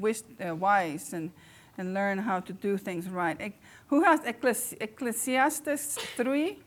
uh, 0.46 0.56
wise 0.56 1.14
and, 1.14 1.32
and 1.78 1.94
learn 1.94 2.18
how 2.18 2.42
to 2.42 2.54
do 2.54 2.78
things 2.78 3.08
right. 3.08 3.54
Who 3.88 4.04
has 4.04 4.20
Ecclesi- 4.22 4.78
Ecclesiastes 4.82 5.98
3? 6.18 6.60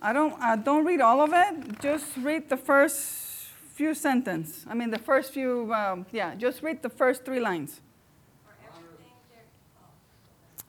I 0.00 0.12
don't, 0.12 0.40
I 0.40 0.56
don't 0.56 0.84
read 0.84 1.00
all 1.00 1.20
of 1.20 1.32
it. 1.32 1.80
Just 1.80 2.16
read 2.16 2.48
the 2.48 2.56
first 2.56 3.32
few 3.74 3.94
sentences. 3.94 4.66
I 4.68 4.74
mean, 4.74 4.90
the 4.90 4.98
first 4.98 5.32
few, 5.32 5.72
um, 5.72 6.06
yeah, 6.12 6.34
just 6.34 6.62
read 6.62 6.82
the 6.82 6.88
first 6.88 7.24
three 7.24 7.40
lines. 7.40 7.80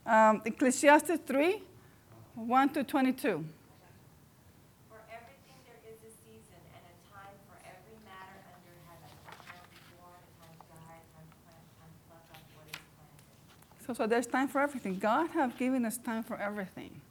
Um, 0.06 0.42
Ecclesiastes 0.44 1.20
3, 1.26 1.64
1 2.36 2.70
to 2.74 2.84
22. 2.84 3.46
For 4.90 5.00
everything 5.08 5.60
there 5.64 5.80
is 5.88 5.96
a 6.04 6.12
season 6.28 6.60
and 6.76 6.84
a 6.84 6.96
time 7.08 7.32
for 7.48 7.56
every 7.64 7.96
matter 8.04 8.36
under 8.52 8.76
heaven, 8.84 9.08
a 9.24 9.36
time 9.48 9.64
to 9.64 9.80
war, 9.96 10.12
a 10.12 10.28
time 10.44 10.52
to 10.60 10.66
die, 10.68 11.00
a 11.00 11.08
time 11.16 11.24
to 11.24 11.38
plant, 11.48 11.64
a 11.64 11.74
time 11.80 11.94
to 11.96 12.02
pluck 12.12 12.26
up 12.36 12.44
what 12.52 12.68
is 12.68 12.84
planted. 13.00 13.32
So, 13.94 14.08
there's 14.08 14.28
time 14.28 14.48
for 14.48 14.62
everything. 14.62 15.00
God 15.00 15.30
has 15.32 15.54
given 15.54 15.86
us 15.86 15.98
time 15.98 16.24
for 16.24 16.38
everything. 16.38 17.02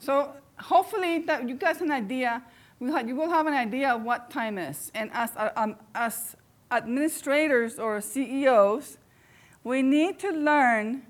So 0.00 0.32
hopefully 0.58 1.18
that 1.20 1.48
you 1.48 1.54
guys 1.54 1.80
an 1.80 1.90
idea. 1.90 2.42
Have, 2.80 3.06
you 3.06 3.14
will 3.14 3.28
have 3.28 3.46
an 3.46 3.52
idea 3.52 3.90
of 3.90 4.02
what 4.02 4.30
time 4.30 4.56
is. 4.56 4.90
And 4.94 5.10
as 5.12 5.36
uh, 5.36 5.50
um, 5.54 5.76
as 5.94 6.34
administrators 6.70 7.78
or 7.78 8.00
CEOs, 8.00 8.96
we 9.62 9.82
need 9.82 10.18
to 10.20 10.30
learn 10.30 11.02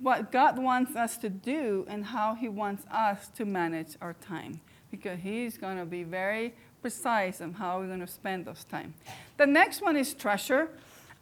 what 0.00 0.32
God 0.32 0.58
wants 0.58 0.96
us 0.96 1.18
to 1.18 1.28
do 1.28 1.84
and 1.88 2.06
how 2.06 2.34
He 2.34 2.48
wants 2.48 2.84
us 2.90 3.28
to 3.36 3.44
manage 3.44 3.96
our 4.00 4.14
time, 4.14 4.62
because 4.90 5.18
He's 5.20 5.58
going 5.58 5.76
to 5.76 5.84
be 5.84 6.02
very 6.02 6.54
precise 6.80 7.42
on 7.42 7.52
how 7.52 7.78
we're 7.78 7.88
going 7.88 8.00
to 8.00 8.06
spend 8.06 8.46
those 8.46 8.64
time. 8.64 8.94
The 9.36 9.46
next 9.46 9.82
one 9.82 9.98
is 9.98 10.14
treasure. 10.14 10.70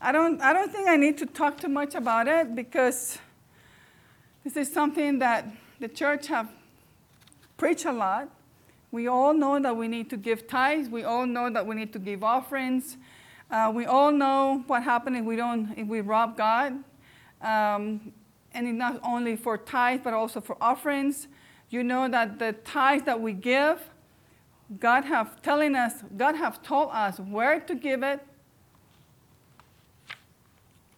I 0.00 0.12
don't, 0.12 0.40
I 0.40 0.52
don't 0.52 0.70
think 0.70 0.88
I 0.88 0.97
need 0.97 1.18
to 1.18 1.26
talk 1.26 1.61
too 1.61 1.68
much 1.68 1.97
about 1.97 2.28
it 2.28 2.54
because 2.54 3.18
this 4.44 4.56
is 4.56 4.73
something 4.73 5.18
that 5.18 5.47
the 5.80 5.88
church 5.88 6.26
have 6.28 6.49
preached 7.56 7.85
a 7.85 7.92
lot. 7.92 8.28
We 8.90 9.06
all 9.06 9.35
know 9.35 9.61
that 9.61 9.76
we 9.76 9.87
need 9.87 10.11
to 10.11 10.16
give 10.16 10.49
tithes. 10.49 10.88
We 10.88 11.04
all 11.04 11.26
know 11.26 11.50
that 11.50 11.66
we 11.66 11.75
need 11.75 11.92
to 11.92 11.99
give 11.99 12.25
offerings. 12.25 12.97
Uh, 13.50 13.70
we 13.75 13.85
all 13.85 14.11
know 14.11 14.64
what 14.66 14.82
happens 14.82 15.18
if 15.18 15.25
we 15.25 15.37
don't, 15.37 15.76
if 15.76 15.87
we 15.87 16.00
rob 16.00 16.37
God. 16.37 16.73
Um, 17.42 18.12
and 18.52 18.66
it's 18.66 18.78
not 18.78 19.00
only 19.02 19.37
for 19.37 19.59
tithes, 19.59 20.02
but 20.02 20.14
also 20.14 20.40
for 20.40 20.56
offerings. 20.61 21.28
You 21.68 21.85
know 21.85 22.09
that 22.09 22.38
the 22.38 22.52
tithes 22.64 23.04
that 23.04 23.20
we 23.20 23.32
give, 23.32 23.80
God 24.80 25.04
have 25.04 25.40
telling 25.42 25.76
us, 25.76 26.02
God 26.16 26.35
have 26.35 26.62
told 26.62 26.90
us 26.92 27.20
where 27.20 27.61
to 27.61 27.75
give 27.75 28.02
it, 28.02 28.20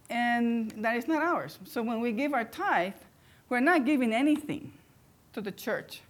and 0.09 0.71
that 0.79 0.97
is 0.97 1.09
not 1.09 1.23
ours. 1.23 1.59
So 1.65 1.83
when 1.83 2.01
we 2.01 2.13
give 2.13 2.33
our 2.33 2.45
tithe, 2.45 2.93
we're 3.53 3.61
not 3.61 3.85
giving 3.85 4.15
anything 4.15 4.73
to 5.35 5.43
the 5.43 5.53
church. 5.53 6.01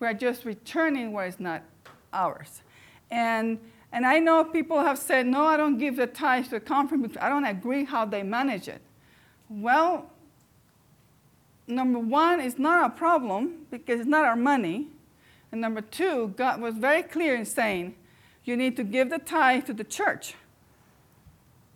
We 0.00 0.06
are 0.06 0.12
just 0.12 0.44
returning 0.44 1.14
what 1.14 1.28
is 1.28 1.40
not 1.40 1.62
ours. 2.12 2.60
And, 3.10 3.58
and 3.90 4.04
I 4.04 4.18
know 4.18 4.44
people 4.44 4.80
have 4.80 4.98
said, 4.98 5.26
no, 5.26 5.46
I 5.46 5.56
don't 5.56 5.78
give 5.78 5.96
the 5.96 6.06
tithe 6.06 6.44
to 6.44 6.50
the 6.50 6.60
conference 6.60 7.16
I 7.18 7.30
don't 7.30 7.46
agree 7.46 7.86
how 7.86 8.04
they 8.04 8.22
manage 8.22 8.68
it. 8.68 8.82
Well, 9.48 10.10
number 11.66 11.98
one, 11.98 12.38
it's 12.38 12.58
not 12.58 12.84
a 12.84 12.94
problem 12.94 13.64
because 13.70 14.00
it's 14.00 14.08
not 14.08 14.26
our 14.26 14.36
money. 14.36 14.88
And 15.52 15.62
number 15.62 15.80
two, 15.80 16.34
God 16.36 16.60
was 16.60 16.74
very 16.74 17.02
clear 17.02 17.34
in 17.34 17.46
saying, 17.46 17.94
you 18.44 18.58
need 18.58 18.76
to 18.76 18.84
give 18.84 19.08
the 19.08 19.18
tithe 19.18 19.64
to 19.64 19.72
the 19.72 19.84
church. 19.84 20.34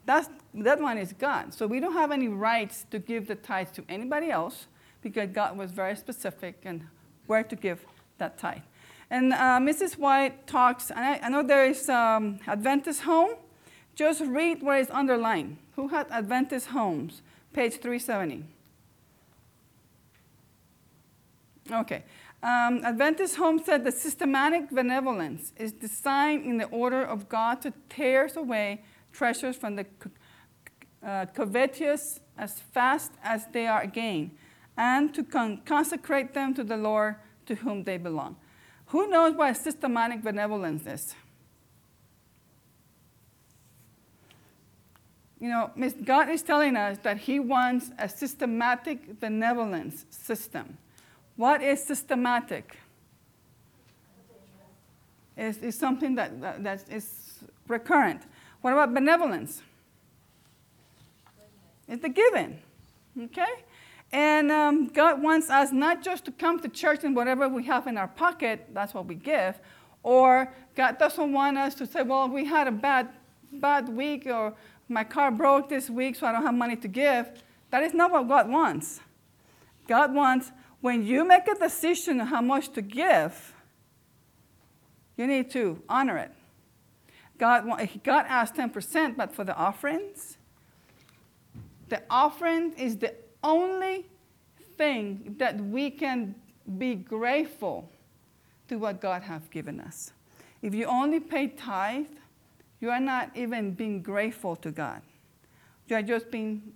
That's, 0.05 0.29
that 0.53 0.83
one 0.83 0.99
is 0.99 1.15
God. 1.15 1.55
So 1.55 1.67
we 1.67 1.81
don't 1.81 1.95
have 1.95 2.13
any 2.13 2.29
rights 2.29 2.85
to 2.91 2.99
give 2.99 3.27
the 3.27 3.37
tithe 3.37 3.69
to 3.73 3.85
anybody 3.89 4.31
else 4.31 4.67
because 5.05 5.29
God 5.31 5.57
was 5.57 5.71
very 5.71 5.95
specific 5.95 6.63
and 6.65 6.85
where 7.29 7.45
to 7.45 7.55
give 7.55 7.85
that 8.19 8.37
tithe. 8.39 8.63
And 9.11 9.33
uh, 9.33 9.61
Mrs. 9.61 9.97
White 9.97 10.49
talks, 10.49 10.91
and 10.91 10.99
I, 10.99 11.21
I 11.23 11.29
know 11.29 11.45
there 11.45 11.67
is 11.67 11.89
um, 11.89 12.41
Adventist 12.49 13.03
home. 13.03 13.35
Just 13.95 14.23
read 14.23 14.61
where 14.63 14.81
it's 14.81 14.91
underlined. 14.91 15.59
Who 15.77 15.89
had 15.89 16.09
Adventist 16.11 16.69
homes? 16.69 17.23
Page 17.53 17.75
370. 17.75 18.43
Okay. 21.71 22.03
Um, 22.43 22.85
Adventist 22.85 23.37
Home 23.37 23.59
said 23.65 23.85
the 23.85 23.93
systematic 23.93 24.69
benevolence 24.71 25.53
is 25.57 25.73
designed 25.73 26.45
in 26.45 26.59
the 26.59 26.67
order 26.67 27.03
of 27.03 27.27
God 27.29 27.63
to 27.63 27.73
tear 27.89 28.29
away 28.37 28.83
treasures 29.13 29.57
from 29.57 29.77
the 29.77 29.87
uh, 31.03 31.25
covetous 31.35 32.21
as 32.37 32.61
fast 32.61 33.13
as 33.23 33.47
they 33.53 33.67
are 33.67 33.87
gained, 33.87 34.33
and 34.77 35.15
to 35.15 35.23
con- 35.23 35.63
consecrate 35.65 36.35
them 36.35 36.55
to 36.55 36.65
the 36.65 36.77
Lord 36.77 37.17
to 37.47 37.55
whom 37.55 37.85
they 37.85 37.97
belong. 37.97 38.37
Who 38.87 39.09
knows 39.09 39.35
what 39.35 39.57
systematic 39.57 40.23
benevolence 40.23 40.87
is? 40.87 41.15
You 45.41 45.49
know, 45.51 45.71
God 46.05 46.31
is 46.31 46.43
telling 46.43 46.77
us 46.77 46.99
that 47.03 47.19
He 47.19 47.39
wants 47.39 47.91
a 47.99 48.09
systematic 48.09 49.21
benevolence 49.21 50.07
system. 50.09 50.79
What 51.37 51.63
is 51.63 51.83
systematic? 51.83 52.79
Is, 55.37 55.59
is 55.59 55.77
something 55.77 56.15
that, 56.15 56.41
that, 56.41 56.63
that 56.63 56.85
is 56.89 57.41
recurrent. 57.67 58.23
What 58.61 58.73
about 58.73 58.95
benevolence? 58.95 59.61
It's 61.89 62.01
the 62.01 62.09
giving. 62.09 62.59
Okay? 63.21 63.64
And 64.15 64.53
um, 64.53 64.87
God 64.87 65.21
wants 65.21 65.51
us 65.51 65.73
not 65.73 66.01
just 66.01 66.25
to 66.27 66.31
come 66.31 66.61
to 66.61 66.69
church 66.69 67.03
and 67.03 67.17
whatever 67.17 67.49
we 67.49 67.65
have 67.65 67.89
in 67.89 67.99
our 67.99 68.07
pocket, 68.07 68.69
that's 68.73 68.95
what 68.95 69.07
we 69.07 69.17
give. 69.17 69.59
Or 70.05 70.55
God 70.77 71.01
doesn't 71.01 71.33
want 71.33 71.59
us 71.59 71.75
to 71.75 71.85
say, 71.85 72.03
well, 72.03 72.29
we 72.29 72.45
had 72.45 72.69
a 72.69 72.71
bad, 72.71 73.09
bad 73.53 73.89
week, 73.89 74.29
or 74.29 74.55
my 74.89 75.03
car 75.03 75.33
broke 75.33 75.69
this 75.69 75.91
week, 75.91 76.15
so 76.15 76.29
I 76.29 76.33
don't 76.33 76.45
have 76.45 76.55
money 76.55 76.77
to 76.77 76.87
give. 76.87 77.27
That 77.71 77.83
is 77.83 77.93
not 77.93 78.13
what 78.13 78.29
God 78.29 78.49
wants. 78.49 79.01
God 79.89 80.15
wants 80.15 80.53
when 80.81 81.05
you 81.05 81.27
make 81.27 81.49
a 81.49 81.57
decision 81.57 82.21
on 82.21 82.29
how 82.29 82.41
much 82.41 82.73
to 82.75 82.83
give, 82.83 83.53
you 85.17 85.27
need 85.27 85.51
to 85.51 85.83
honor 85.89 86.19
it. 86.19 86.31
God, 87.37 87.67
God 88.05 88.27
asked 88.29 88.55
10%, 88.55 89.17
but 89.17 89.35
for 89.35 89.43
the 89.43 89.57
offerings, 89.57 90.39
the 91.89 92.01
offering 92.09 92.75
is 92.75 92.99
the 92.99 93.13
only 93.45 94.07
thing 94.77 95.37
that 95.39 95.61
we 95.61 95.91
can 95.91 96.35
be 96.79 96.95
grateful 96.95 97.89
to 98.69 98.79
what 98.79 99.01
God 99.01 99.23
has 99.23 99.43
given 99.51 99.79
us. 99.81 100.13
If 100.63 100.75
you 100.75 100.87
only 100.87 101.21
pay 101.21 101.49
tithe, 101.49 102.07
you 102.81 102.91
are 102.91 103.01
not 103.01 103.31
even 103.37 103.73
being 103.73 104.03
grateful 104.03 104.57
to 104.57 104.71
God. 104.71 105.03
You 105.89 105.97
are 105.97 106.03
just 106.03 106.31
being 106.31 106.73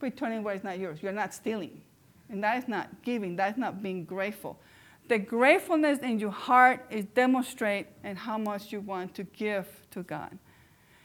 returning 0.00 0.42
what 0.42 0.56
is 0.56 0.64
not 0.64 0.78
yours. 0.78 1.02
You're 1.02 1.12
not 1.12 1.34
stealing. 1.34 1.82
And 2.30 2.42
that 2.42 2.58
is 2.58 2.68
not 2.68 2.88
giving, 3.02 3.36
that 3.36 3.52
is 3.52 3.58
not 3.58 3.82
being 3.82 4.04
grateful. 4.04 4.58
The 5.08 5.18
gratefulness 5.18 5.98
in 5.98 6.18
your 6.18 6.30
heart 6.30 6.86
is 6.88 7.04
demonstrate 7.04 7.88
in 8.04 8.16
how 8.16 8.38
much 8.38 8.72
you 8.72 8.80
want 8.80 9.14
to 9.16 9.24
give 9.24 9.66
to 9.90 10.02
God. 10.02 10.38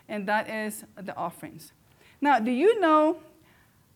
And 0.07 0.27
that 0.27 0.49
is 0.49 0.85
the 0.95 1.15
offerings. 1.17 1.73
Now, 2.21 2.39
do 2.39 2.51
you 2.51 2.79
know 2.79 3.17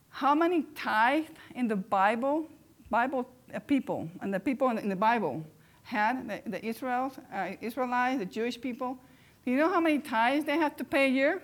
how 0.09 0.35
many 0.35 0.63
tithe 0.75 1.25
in 1.55 1.67
the 1.67 1.75
Bible, 1.75 2.47
Bible 2.89 3.29
uh, 3.53 3.59
people, 3.59 4.09
and 4.21 4.33
the 4.33 4.39
people 4.39 4.69
in 4.69 4.89
the 4.89 4.95
Bible 4.95 5.45
had, 5.83 6.27
the, 6.27 6.49
the 6.49 6.65
Israel, 6.65 7.11
uh, 7.33 7.51
Israelites, 7.61 8.19
the 8.19 8.25
Jewish 8.25 8.59
people? 8.59 8.97
Do 9.45 9.51
you 9.51 9.57
know 9.57 9.69
how 9.69 9.79
many 9.79 9.99
tithes 9.99 10.45
they 10.45 10.57
have 10.57 10.75
to 10.77 10.83
pay 10.83 11.05
a 11.05 11.09
year? 11.09 11.41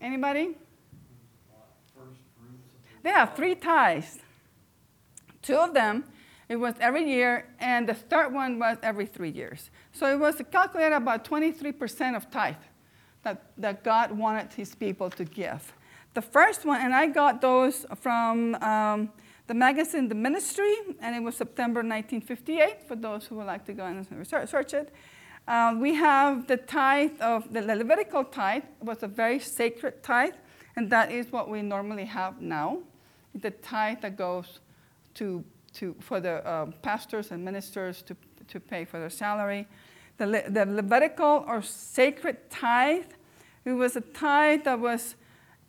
Anybody? 0.00 0.56
They 3.02 3.10
have 3.10 3.34
three 3.34 3.54
tithes. 3.54 4.18
Two 5.42 5.56
of 5.56 5.72
them, 5.72 6.04
it 6.48 6.56
was 6.56 6.74
every 6.80 7.08
year, 7.08 7.46
and 7.58 7.88
the 7.88 7.94
third 7.94 8.32
one 8.32 8.58
was 8.58 8.76
every 8.82 9.06
three 9.06 9.30
years. 9.30 9.70
So 9.92 10.06
it 10.06 10.18
was 10.18 10.40
calculated 10.50 10.96
about 10.96 11.24
23% 11.24 12.16
of 12.16 12.30
tithe 12.30 12.56
that, 13.22 13.52
that 13.56 13.84
God 13.84 14.12
wanted 14.12 14.52
his 14.52 14.74
people 14.74 15.10
to 15.10 15.24
give. 15.24 15.72
The 16.14 16.22
first 16.22 16.64
one, 16.64 16.80
and 16.80 16.94
I 16.94 17.06
got 17.06 17.40
those 17.40 17.86
from 18.00 18.56
um, 18.56 19.10
the 19.46 19.54
magazine 19.54 20.08
The 20.08 20.14
Ministry, 20.14 20.74
and 21.00 21.14
it 21.14 21.20
was 21.20 21.36
September 21.36 21.80
1958, 21.80 22.88
for 22.88 22.96
those 22.96 23.26
who 23.26 23.36
would 23.36 23.46
like 23.46 23.64
to 23.66 23.72
go 23.72 23.86
and 23.86 24.06
research 24.10 24.74
it. 24.74 24.92
Uh, 25.46 25.74
we 25.78 25.94
have 25.94 26.46
the 26.46 26.56
tithe 26.56 27.20
of 27.20 27.52
the 27.52 27.62
Levitical 27.62 28.24
tithe, 28.24 28.64
was 28.80 29.02
a 29.02 29.08
very 29.08 29.38
sacred 29.38 30.02
tithe, 30.02 30.34
and 30.76 30.90
that 30.90 31.10
is 31.10 31.32
what 31.32 31.48
we 31.48 31.62
normally 31.62 32.04
have 32.04 32.40
now 32.40 32.80
the 33.34 33.50
tithe 33.50 34.00
that 34.00 34.16
goes 34.16 34.60
to, 35.14 35.44
to, 35.74 35.94
for 36.00 36.20
the 36.20 36.46
uh, 36.46 36.66
pastors 36.82 37.30
and 37.30 37.44
ministers 37.44 38.02
to, 38.02 38.16
to 38.48 38.60
pay 38.60 38.84
for 38.84 38.98
their 38.98 39.10
salary. 39.10 39.66
The, 40.18 40.26
Le- 40.26 40.50
the 40.50 40.66
Levitical 40.66 41.44
or 41.46 41.62
sacred 41.62 42.50
tithe, 42.50 43.04
it 43.64 43.72
was 43.72 43.96
a 43.96 44.00
tithe 44.00 44.64
that 44.64 44.80
was, 44.80 45.14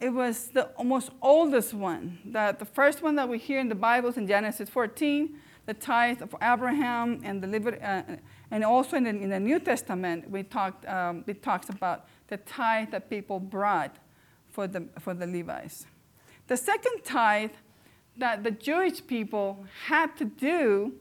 it 0.02 0.10
was 0.12 0.48
the 0.48 0.64
almost 0.76 1.12
oldest 1.22 1.76
one. 1.76 2.18
The, 2.26 2.56
the 2.58 2.66
first 2.66 3.04
one 3.04 3.16
that 3.16 3.30
we 3.30 3.38
hear 3.38 3.60
in 3.60 3.70
the 3.70 3.76
Bibles 3.76 4.18
in 4.18 4.28
Genesis 4.28 4.68
14, 4.68 5.38
the 5.68 5.76
tithe 5.76 6.24
of 6.24 6.36
Abraham, 6.42 7.22
and, 7.24 7.42
the 7.42 7.48
Levit- 7.48 7.82
uh, 7.84 8.18
and 8.50 8.66
also 8.66 8.98
in 8.98 9.04
the, 9.04 9.12
in 9.12 9.30
the 9.30 9.40
New 9.40 9.60
Testament, 9.60 10.30
we 10.30 10.42
talked, 10.42 10.88
um, 10.88 11.24
it 11.28 11.44
talks 11.44 11.70
about 11.70 12.08
the 12.30 12.38
tithe 12.38 12.90
that 12.92 13.12
people 13.12 13.40
brought 13.40 13.96
for 14.50 14.66
the, 14.66 14.88
for 15.00 15.14
the 15.14 15.28
Levites. 15.28 15.86
The 16.48 16.58
second 16.58 17.04
tithe 17.06 17.52
that 18.18 18.44
the 18.44 18.52
Jewish 18.52 19.06
people 19.06 19.66
had 19.86 20.18
to 20.18 20.26
do, 20.26 20.94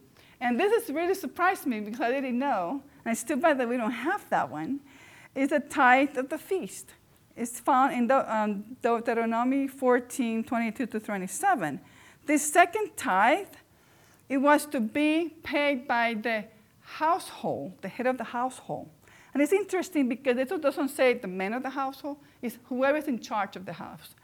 and 0.43 0.61
this 0.61 0.73
has 0.73 0.95
really 0.95 1.15
surprised 1.15 1.65
me 1.65 1.81
because 1.81 2.01
I 2.03 2.11
didn't 2.11 2.39
know, 2.39 2.83
and 3.05 3.13
it's 3.13 3.25
too 3.25 3.37
bad 3.37 3.59
that 3.59 3.69
we 3.69 3.79
don't 3.79 3.91
have 3.91 4.29
that 4.29 4.51
one, 4.51 4.81
is 5.35 5.49
the 5.49 5.61
tithe 5.61 6.19
of 6.19 6.29
the 6.29 6.39
feast. 6.39 6.93
It's 7.41 7.59
found 7.59 7.95
in 7.95 8.07
the, 8.07 8.19
um, 8.37 8.77
Deuteronomy 8.83 9.67
14, 9.67 10.45
22 10.45 10.87
to 10.89 11.01
27. 11.01 11.81
This 12.27 12.53
second 12.53 12.91
tithe, 12.99 13.47
it 14.29 14.37
was 14.37 14.67
to 14.67 14.79
be 14.79 15.31
paid 15.43 15.89
by 15.89 16.13
the 16.13 16.45
household, 16.83 17.73
the 17.81 17.89
head 17.89 18.07
of 18.07 18.19
the 18.19 18.25
household. 18.25 18.91
And 19.33 19.43
it's 19.43 19.55
interesting 19.55 20.07
because 20.07 20.37
it 20.37 20.61
doesn't 20.61 20.91
say 20.91 21.15
the 21.15 21.29
man 21.29 21.55
of 21.55 21.63
the 21.63 21.71
household, 21.71 22.19
it's 22.43 22.59
whoever 22.65 22.99
is 22.99 23.09
in 23.09 23.19
charge 23.19 23.57
of 23.57 23.65
the 23.65 23.73
house. 23.73 24.15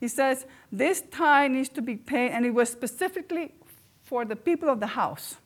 He 0.00 0.08
says, 0.08 0.44
This 0.72 1.00
tithe 1.12 1.52
needs 1.52 1.68
to 1.68 1.82
be 1.82 1.94
paid, 1.94 2.32
and 2.32 2.44
it 2.44 2.54
was 2.54 2.70
specifically 2.70 3.54
for 4.02 4.24
the 4.24 4.34
people 4.34 4.68
of 4.68 4.80
the 4.80 4.88
house. 4.88 5.36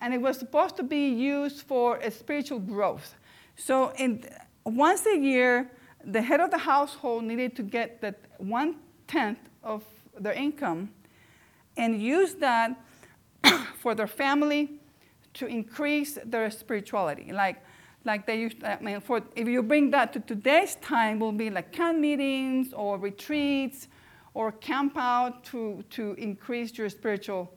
And 0.00 0.12
it 0.12 0.20
was 0.20 0.38
supposed 0.38 0.76
to 0.78 0.82
be 0.82 1.08
used 1.08 1.62
for 1.62 2.00
spiritual 2.10 2.58
growth. 2.58 3.14
So, 3.54 3.92
in, 3.96 4.24
once 4.64 5.06
a 5.06 5.16
year, 5.16 5.70
the 6.06 6.22
head 6.22 6.40
of 6.40 6.50
the 6.50 6.58
household 6.58 7.24
needed 7.24 7.56
to 7.56 7.62
get 7.62 8.00
that 8.00 8.20
one 8.38 8.76
tenth 9.06 9.38
of 9.62 9.84
their 10.18 10.32
income 10.32 10.90
and 11.76 12.00
use 12.00 12.34
that 12.34 12.80
for 13.78 13.94
their 13.94 14.06
family 14.06 14.80
to 15.34 15.46
increase 15.46 16.18
their 16.24 16.50
spirituality. 16.50 17.32
Like, 17.32 17.62
like 18.04 18.26
they 18.26 18.40
used, 18.40 18.62
I 18.62 18.78
mean, 18.80 19.00
for, 19.00 19.20
if 19.34 19.48
you 19.48 19.62
bring 19.62 19.90
that 19.90 20.12
to 20.14 20.20
today's 20.20 20.76
time, 20.76 21.18
will 21.18 21.32
be 21.32 21.50
like 21.50 21.72
camp 21.72 21.98
meetings 21.98 22.72
or 22.72 22.98
retreats 22.98 23.88
or 24.32 24.52
camp 24.52 24.96
out 24.96 25.44
to, 25.44 25.84
to 25.90 26.12
increase 26.12 26.78
your 26.78 26.88
spiritual 26.88 27.52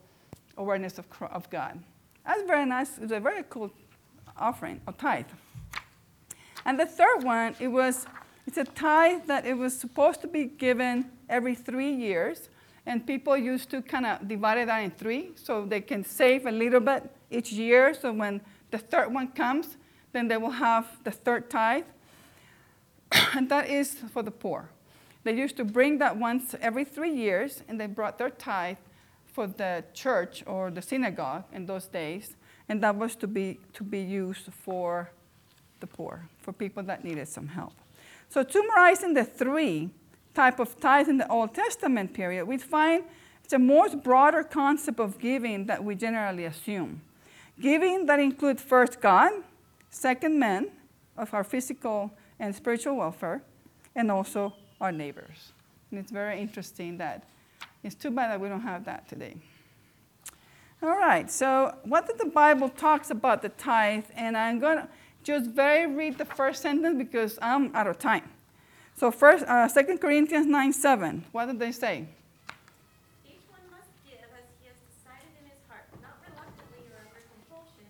awareness 0.56 0.98
of, 0.98 1.06
of 1.30 1.48
God. 1.50 1.78
That's 2.26 2.42
very 2.42 2.66
nice. 2.66 2.98
It's 2.98 3.12
a 3.12 3.20
very 3.20 3.44
cool 3.48 3.70
offering, 4.36 4.80
a 4.86 4.92
tithe. 4.92 5.26
And 6.64 6.78
the 6.78 6.86
third 6.86 7.22
one, 7.22 7.54
it 7.60 7.68
was, 7.68 8.06
it's 8.46 8.56
a 8.56 8.64
tithe 8.64 9.26
that 9.26 9.46
it 9.46 9.56
was 9.56 9.78
supposed 9.78 10.20
to 10.22 10.28
be 10.28 10.44
given 10.44 11.10
every 11.28 11.54
three 11.54 11.92
years. 11.92 12.48
And 12.86 13.06
people 13.06 13.36
used 13.36 13.70
to 13.70 13.82
kind 13.82 14.06
of 14.06 14.26
divide 14.26 14.58
it 14.58 14.68
out 14.68 14.82
in 14.82 14.90
three 14.90 15.32
so 15.36 15.64
they 15.64 15.80
can 15.80 16.04
save 16.04 16.46
a 16.46 16.50
little 16.50 16.80
bit 16.80 17.10
each 17.30 17.52
year. 17.52 17.94
So 17.94 18.12
when 18.12 18.40
the 18.70 18.78
third 18.78 19.12
one 19.12 19.28
comes, 19.28 19.76
then 20.12 20.28
they 20.28 20.36
will 20.36 20.50
have 20.50 20.86
the 21.04 21.10
third 21.10 21.50
tithe, 21.50 21.84
and 23.34 23.48
that 23.48 23.68
is 23.68 23.94
for 24.12 24.22
the 24.22 24.30
poor. 24.30 24.70
They 25.22 25.34
used 25.34 25.56
to 25.58 25.64
bring 25.64 25.98
that 25.98 26.16
once 26.16 26.54
every 26.60 26.84
three 26.84 27.12
years, 27.12 27.62
and 27.68 27.80
they 27.80 27.86
brought 27.86 28.18
their 28.18 28.30
tithe 28.30 28.78
for 29.26 29.46
the 29.46 29.84
church 29.92 30.42
or 30.46 30.70
the 30.70 30.82
synagogue 30.82 31.44
in 31.52 31.66
those 31.66 31.86
days, 31.86 32.36
and 32.68 32.82
that 32.82 32.96
was 32.96 33.14
to 33.16 33.26
be, 33.26 33.58
to 33.74 33.84
be 33.84 34.00
used 34.00 34.52
for 34.52 35.10
the 35.80 35.86
poor, 35.86 36.28
for 36.38 36.52
people 36.52 36.82
that 36.84 37.04
needed 37.04 37.28
some 37.28 37.48
help. 37.48 37.74
So, 38.30 38.46
summarizing 38.48 39.14
the 39.14 39.24
three 39.24 39.90
type 40.34 40.60
of 40.60 40.78
tithes 40.78 41.08
in 41.08 41.18
the 41.18 41.28
Old 41.28 41.52
Testament 41.52 42.14
period, 42.14 42.46
we 42.46 42.58
find 42.58 43.02
it's 43.42 43.52
a 43.52 43.58
more 43.58 43.88
broader 43.88 44.44
concept 44.44 45.00
of 45.00 45.18
giving 45.18 45.66
that 45.66 45.82
we 45.82 45.96
generally 45.96 46.44
assume. 46.44 47.02
Giving 47.60 48.06
that 48.06 48.20
includes 48.20 48.62
first 48.62 49.00
God, 49.00 49.32
second 49.90 50.38
men 50.38 50.70
of 51.16 51.34
our 51.34 51.42
physical 51.42 52.12
and 52.38 52.54
spiritual 52.54 52.96
welfare, 52.96 53.42
and 53.96 54.12
also 54.12 54.54
our 54.80 54.92
neighbors. 54.92 55.52
And 55.90 55.98
it's 55.98 56.12
very 56.12 56.40
interesting 56.40 56.98
that 56.98 57.24
it's 57.82 57.96
too 57.96 58.12
bad 58.12 58.30
that 58.30 58.40
we 58.40 58.48
don't 58.48 58.60
have 58.60 58.84
that 58.84 59.08
today. 59.08 59.34
All 60.80 60.96
right, 60.96 61.28
so 61.28 61.74
what 61.82 62.06
did 62.06 62.18
the 62.18 62.30
Bible 62.30 62.68
talks 62.68 63.10
about 63.10 63.42
the 63.42 63.48
tithe? 63.48 64.04
And 64.14 64.36
I'm 64.36 64.60
going 64.60 64.78
to 64.78 64.88
just 65.22 65.50
very 65.50 65.86
read 65.86 66.18
the 66.18 66.24
first 66.24 66.62
sentence 66.62 66.96
because 66.96 67.38
I'm 67.42 67.74
out 67.74 67.86
of 67.86 67.98
time. 67.98 68.28
So 68.96 69.10
first, 69.10 69.44
uh, 69.46 69.68
2 69.68 69.98
Corinthians 69.98 70.46
9, 70.46 70.72
7. 70.72 71.24
What 71.32 71.46
did 71.46 71.58
they 71.58 71.72
say? 71.72 72.06
Each 73.26 73.40
one 73.48 73.60
must 73.70 73.88
give 74.04 74.20
as 74.20 74.44
he 74.60 74.68
has 74.68 74.76
decided 74.92 75.32
in 75.40 75.48
his 75.48 75.60
heart, 75.68 75.84
not 76.02 76.20
reluctantly 76.20 76.84
or 76.92 77.00
under 77.00 77.22
compulsion, 77.32 77.88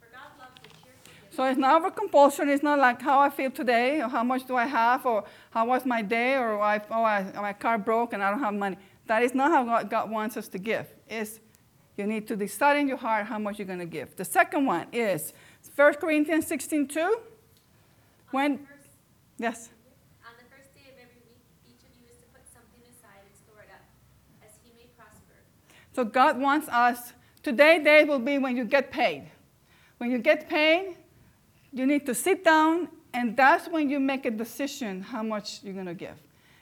for 0.00 0.08
God 0.12 0.30
loves 0.38 0.56
a 0.60 0.68
cheerful 0.68 1.00
giver. 1.04 1.34
So 1.34 1.44
it's 1.44 1.58
not 1.58 1.80
over 1.80 1.90
compulsion. 1.90 2.48
It's 2.48 2.62
not 2.62 2.78
like 2.78 3.00
how 3.00 3.20
I 3.20 3.30
feel 3.30 3.50
today, 3.50 4.02
or 4.02 4.08
how 4.08 4.22
much 4.22 4.46
do 4.46 4.56
I 4.56 4.66
have, 4.66 5.06
or 5.06 5.24
how 5.50 5.66
was 5.66 5.86
my 5.86 6.02
day, 6.02 6.36
or 6.36 6.60
I, 6.60 6.80
oh, 6.90 7.04
I, 7.04 7.32
my 7.36 7.52
car 7.52 7.78
broke 7.78 8.12
and 8.12 8.22
I 8.22 8.30
don't 8.30 8.40
have 8.40 8.54
money. 8.54 8.76
That 9.06 9.22
is 9.22 9.34
not 9.34 9.50
how 9.50 9.64
God, 9.64 9.90
God 9.90 10.10
wants 10.10 10.36
us 10.36 10.46
to 10.48 10.58
give. 10.58 10.86
It's 11.08 11.40
you 11.96 12.06
need 12.06 12.26
to 12.28 12.36
decide 12.36 12.76
in 12.78 12.88
your 12.88 12.96
heart 12.96 13.26
how 13.26 13.38
much 13.38 13.58
you're 13.58 13.66
going 13.66 13.78
to 13.78 13.84
give. 13.84 14.16
The 14.16 14.24
second 14.24 14.64
one 14.64 14.86
is 14.92 15.32
1 15.80 15.94
Corinthians 15.94 16.46
16 16.46 16.88
2. 16.88 17.00
On 17.00 17.16
When, 18.30 18.58
first- 18.58 18.88
yes. 19.38 19.70
On 20.24 20.32
the 20.36 20.44
first 20.54 20.74
day 20.74 20.90
of 20.90 20.96
every 21.00 21.22
week, 21.26 21.40
each 21.66 21.82
of 21.82 21.90
you 21.98 22.06
is 22.10 22.18
to 22.18 22.26
put 22.32 22.42
something 22.52 22.82
aside 22.84 23.24
and 23.24 23.34
store 23.34 23.62
it 23.62 23.70
up, 23.72 23.82
as 24.44 24.50
he 24.62 24.72
may 24.76 24.88
prosper. 24.96 25.40
So 25.92 26.04
God 26.04 26.38
wants 26.38 26.68
us, 26.68 27.12
today 27.42 27.82
day 27.82 28.04
will 28.04 28.18
be 28.18 28.38
when 28.38 28.56
you 28.56 28.64
get 28.64 28.90
paid. 28.90 29.30
When 29.98 30.10
you 30.10 30.18
get 30.18 30.48
paid, 30.48 30.96
you 31.72 31.86
need 31.86 32.06
to 32.06 32.14
sit 32.14 32.44
down, 32.44 32.88
and 33.14 33.36
that's 33.36 33.68
when 33.68 33.88
you 33.88 34.00
make 34.00 34.26
a 34.26 34.30
decision 34.30 35.02
how 35.02 35.22
much 35.22 35.62
you're 35.62 35.74
going 35.74 35.86
to 35.86 35.94
give. 35.94 36.16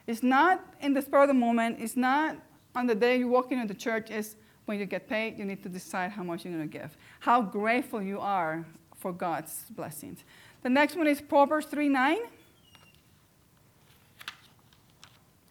It's 0.06 0.22
not 0.22 0.64
in 0.80 0.94
the 0.94 1.02
spur 1.02 1.22
of 1.22 1.28
the 1.28 1.34
moment, 1.34 1.78
it's 1.80 1.96
not 1.96 2.36
on 2.74 2.86
the 2.86 2.94
day 2.94 3.18
you 3.18 3.28
walk 3.28 3.52
into 3.52 3.66
the 3.66 3.74
church, 3.74 4.10
it's 4.10 4.36
when 4.64 4.78
you 4.78 4.86
get 4.86 5.08
paid, 5.08 5.38
you 5.38 5.44
need 5.44 5.62
to 5.62 5.68
decide 5.68 6.10
how 6.10 6.22
much 6.22 6.44
you're 6.44 6.54
going 6.54 6.68
to 6.68 6.78
give. 6.78 6.96
How 7.20 7.40
grateful 7.42 8.02
you 8.02 8.20
are 8.20 8.64
for 8.98 9.12
God's 9.12 9.64
blessings. 9.70 10.24
The 10.62 10.70
next 10.70 10.96
one 10.96 11.06
is 11.06 11.20
Proverbs 11.20 11.66
3 11.66 11.88
9. 11.88 12.18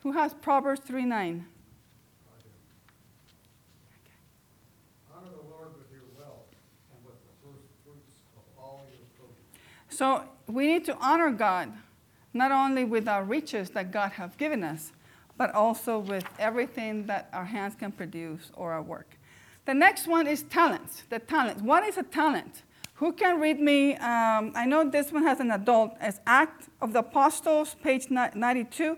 Who 0.04 0.12
has 0.12 0.34
Proverbs 0.34 0.82
3 0.86 1.06
9? 1.06 1.46
Honor 5.14 5.30
the 5.30 5.50
Lord 5.50 5.70
with 5.78 5.92
your 5.92 6.02
wealth 6.18 6.46
and 6.94 7.06
with 7.06 7.16
the 7.24 7.48
first 7.48 7.68
fruits 7.84 8.14
of 8.36 8.44
all 8.62 8.86
your 8.90 9.00
produce. 9.18 9.98
So 9.98 10.24
we 10.48 10.68
need 10.68 10.86
to 10.86 10.98
honor 10.98 11.32
God, 11.32 11.74
not 12.34 12.52
only 12.52 12.84
with 12.84 13.08
our 13.08 13.24
riches 13.24 13.70
that 13.72 13.92
God 13.92 14.12
has 14.14 14.36
given 14.36 14.64
us, 14.64 14.92
but 15.38 15.54
also 15.54 16.00
with 16.00 16.26
everything 16.40 17.06
that 17.06 17.30
our 17.32 17.46
hands 17.46 17.76
can 17.76 17.92
produce 17.92 18.52
or 18.56 18.74
our 18.74 18.82
work. 18.82 19.18
The 19.66 19.74
next 19.74 20.08
one 20.08 20.28
is 20.28 20.44
talents. 20.44 21.04
The 21.10 21.20
talents. 21.20 21.62
What 21.62 21.84
is 21.84 21.98
a 21.98 22.04
talent? 22.04 22.64
Who 22.98 23.14
can 23.14 23.40
read 23.40 23.60
me? 23.60 23.96
Um, 23.96 24.52
I 24.56 24.66
know 24.66 24.90
this 24.90 25.12
one 25.12 25.24
has 25.24 25.40
an 25.40 25.52
adult. 25.52 25.96
As 26.00 26.20
Act 26.26 26.68
of 26.82 26.94
the 26.94 27.00
Apostles, 27.00 27.76
page 27.84 28.10
92. 28.10 28.98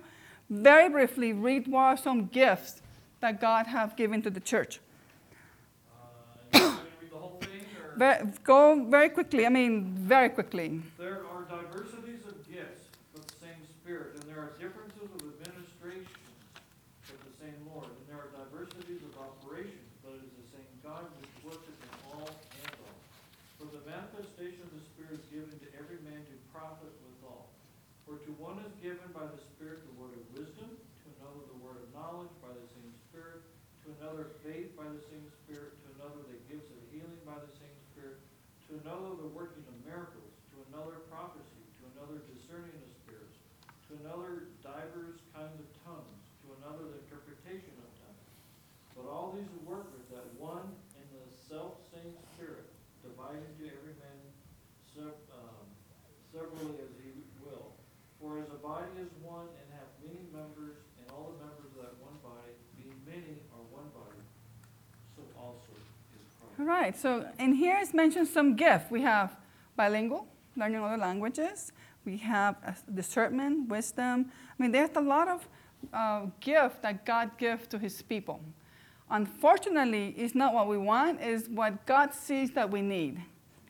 Very 0.49 0.89
briefly, 0.89 1.33
read 1.33 1.67
what 1.67 1.81
are 1.81 1.97
some 1.97 2.27
gifts 2.27 2.81
that 3.19 3.41
God 3.41 3.67
have 3.67 3.97
given 3.97 4.21
to 4.21 4.29
the 4.29 4.39
church. 4.39 4.79
Uh, 6.53 6.59
you 6.59 6.63
want 6.63 6.79
me 6.83 6.89
to 6.89 6.95
read 7.01 7.11
the 7.11 7.17
whole 7.17 7.39
thing, 7.41 7.65
or? 7.75 7.97
Very, 7.97 8.27
go 8.43 8.85
very 8.85 9.09
quickly. 9.09 9.45
I 9.45 9.49
mean, 9.49 9.93
very 9.95 10.29
quickly. 10.29 10.81
There 10.97 11.27
are 11.27 11.43
diversities 11.43 12.23
of 12.25 12.39
gifts, 12.47 12.87
but 13.13 13.27
the 13.27 13.35
same 13.35 13.59
Spirit, 13.83 14.15
and 14.15 14.23
there 14.31 14.39
are 14.39 14.55
differences 14.55 15.11
of 15.11 15.19
administration, 15.43 16.07
but 17.03 17.19
the 17.19 17.35
same 17.35 17.59
Lord, 17.67 17.91
and 17.91 18.05
there 18.07 18.23
are 18.23 18.31
diversities 18.31 19.03
of 19.03 19.11
operations, 19.19 19.91
but 19.99 20.15
it 20.15 20.23
is 20.23 20.33
the 20.39 20.47
same 20.55 20.71
God 20.79 21.03
which 21.19 21.29
worketh 21.43 21.77
in 21.83 21.91
all 22.15 22.31
and 22.31 22.73
all. 22.87 22.95
For 23.59 23.67
the 23.67 23.83
manifestation 23.83 24.63
of 24.63 24.71
the 24.71 24.83
Spirit 24.95 25.19
is 25.19 25.25
given 25.27 25.51
to 25.51 25.67
every 25.75 25.99
man 26.07 26.23
to 26.23 26.35
profit 26.55 26.95
withal. 27.03 27.51
For 28.07 28.15
to 28.23 28.31
one 28.39 28.63
is 28.63 28.71
given 28.79 29.03
by 29.11 29.27
the 29.27 29.35
Spirit 29.51 29.83
the 29.83 29.95
word 29.99 30.15
of 30.15 30.23
wisdom, 30.31 30.71
to 30.79 31.05
another 31.19 31.43
the 31.51 31.59
word 31.59 31.75
of 31.75 31.91
knowledge 31.91 32.31
by 32.39 32.55
the 32.55 32.63
same 32.71 32.95
Spirit, 33.11 33.43
to 33.83 33.91
another 34.09 34.33
faith 34.41 34.73
by 34.73 34.89
the 34.89 34.97
same 35.05 35.21
Spirit, 35.45 35.77
to 35.85 35.87
another 36.01 36.25
the 36.33 36.41
gifts 36.49 36.65
of 36.73 36.81
healing 36.89 37.21
by 37.29 37.37
the 37.37 37.53
same 37.61 37.77
Spirit, 37.93 38.17
to 38.65 38.81
another 38.81 39.13
the 39.21 39.29
working 39.37 39.61
of 39.69 39.77
miracles, 39.85 40.33
to 40.49 40.57
another 40.73 41.05
prophecy, 41.13 41.61
to 41.77 41.85
another 41.93 42.17
discerning 42.33 42.73
of 42.73 42.89
spirits, 43.05 43.37
to 43.85 44.01
another 44.01 44.49
divers 44.65 45.21
kinds 45.29 45.53
of 45.61 45.69
tongues, 45.85 46.25
to 46.41 46.57
another 46.57 46.89
the 46.89 46.97
interpretation 47.05 47.69
of 47.85 47.89
tongues. 48.01 48.29
But 48.97 49.05
all 49.05 49.29
these 49.29 49.45
work 49.61 49.93
with 49.93 50.09
that 50.09 50.25
one 50.41 50.65
and 50.97 51.05
the 51.13 51.29
self-same 51.45 52.17
Spirit, 52.33 52.65
dividing 53.05 53.45
to 53.61 53.63
every 53.69 53.93
man 53.93 54.19
sev- 54.89 55.21
um, 55.37 55.69
severally 56.33 56.81
as 56.81 56.89
he 56.97 57.13
will. 57.45 57.77
For 58.17 58.41
as 58.41 58.49
a 58.49 58.57
body 58.57 58.89
is 58.97 59.13
one 59.21 59.53
and 59.53 59.67
hath 59.77 59.93
many 60.01 60.25
members, 60.33 60.81
and 60.97 61.05
all 61.13 61.29
the 61.37 61.45
members 61.45 61.69
of 61.77 61.85
that 61.85 61.93
one 62.01 62.17
body, 62.25 62.57
being 62.73 62.97
many, 63.05 63.37
are 63.53 63.63
one 63.71 63.87
body, 63.95 64.23
so 65.15 65.23
also 65.35 65.71
is 66.15 66.27
Christ. 66.39 66.48
All 66.59 66.65
right, 66.65 66.93
so 66.93 67.25
in 67.39 67.53
here 67.53 67.77
it's 67.79 67.93
mentioned 67.93 68.27
some 68.27 68.57
gift. 68.57 68.91
We 68.91 69.01
have 69.03 69.37
bilingual, 69.77 70.27
learning 70.57 70.83
other 70.83 70.97
languages. 70.97 71.71
We 72.03 72.17
have 72.17 72.57
uh, 72.67 72.73
discernment, 72.93 73.69
wisdom. 73.69 74.29
I 74.29 74.61
mean, 74.61 74.73
there's 74.73 74.89
a 74.97 75.01
lot 75.01 75.29
of 75.29 75.47
uh, 75.93 76.25
gift 76.41 76.81
that 76.81 77.05
God 77.05 77.31
gives 77.37 77.65
to 77.67 77.79
his 77.79 78.01
people. 78.01 78.41
Unfortunately, 79.09 80.13
it's 80.17 80.35
not 80.35 80.53
what 80.53 80.67
we 80.67 80.77
want, 80.77 81.21
it's 81.21 81.47
what 81.47 81.85
God 81.85 82.13
sees 82.13 82.51
that 82.51 82.69
we 82.69 82.81
need. 82.81 83.21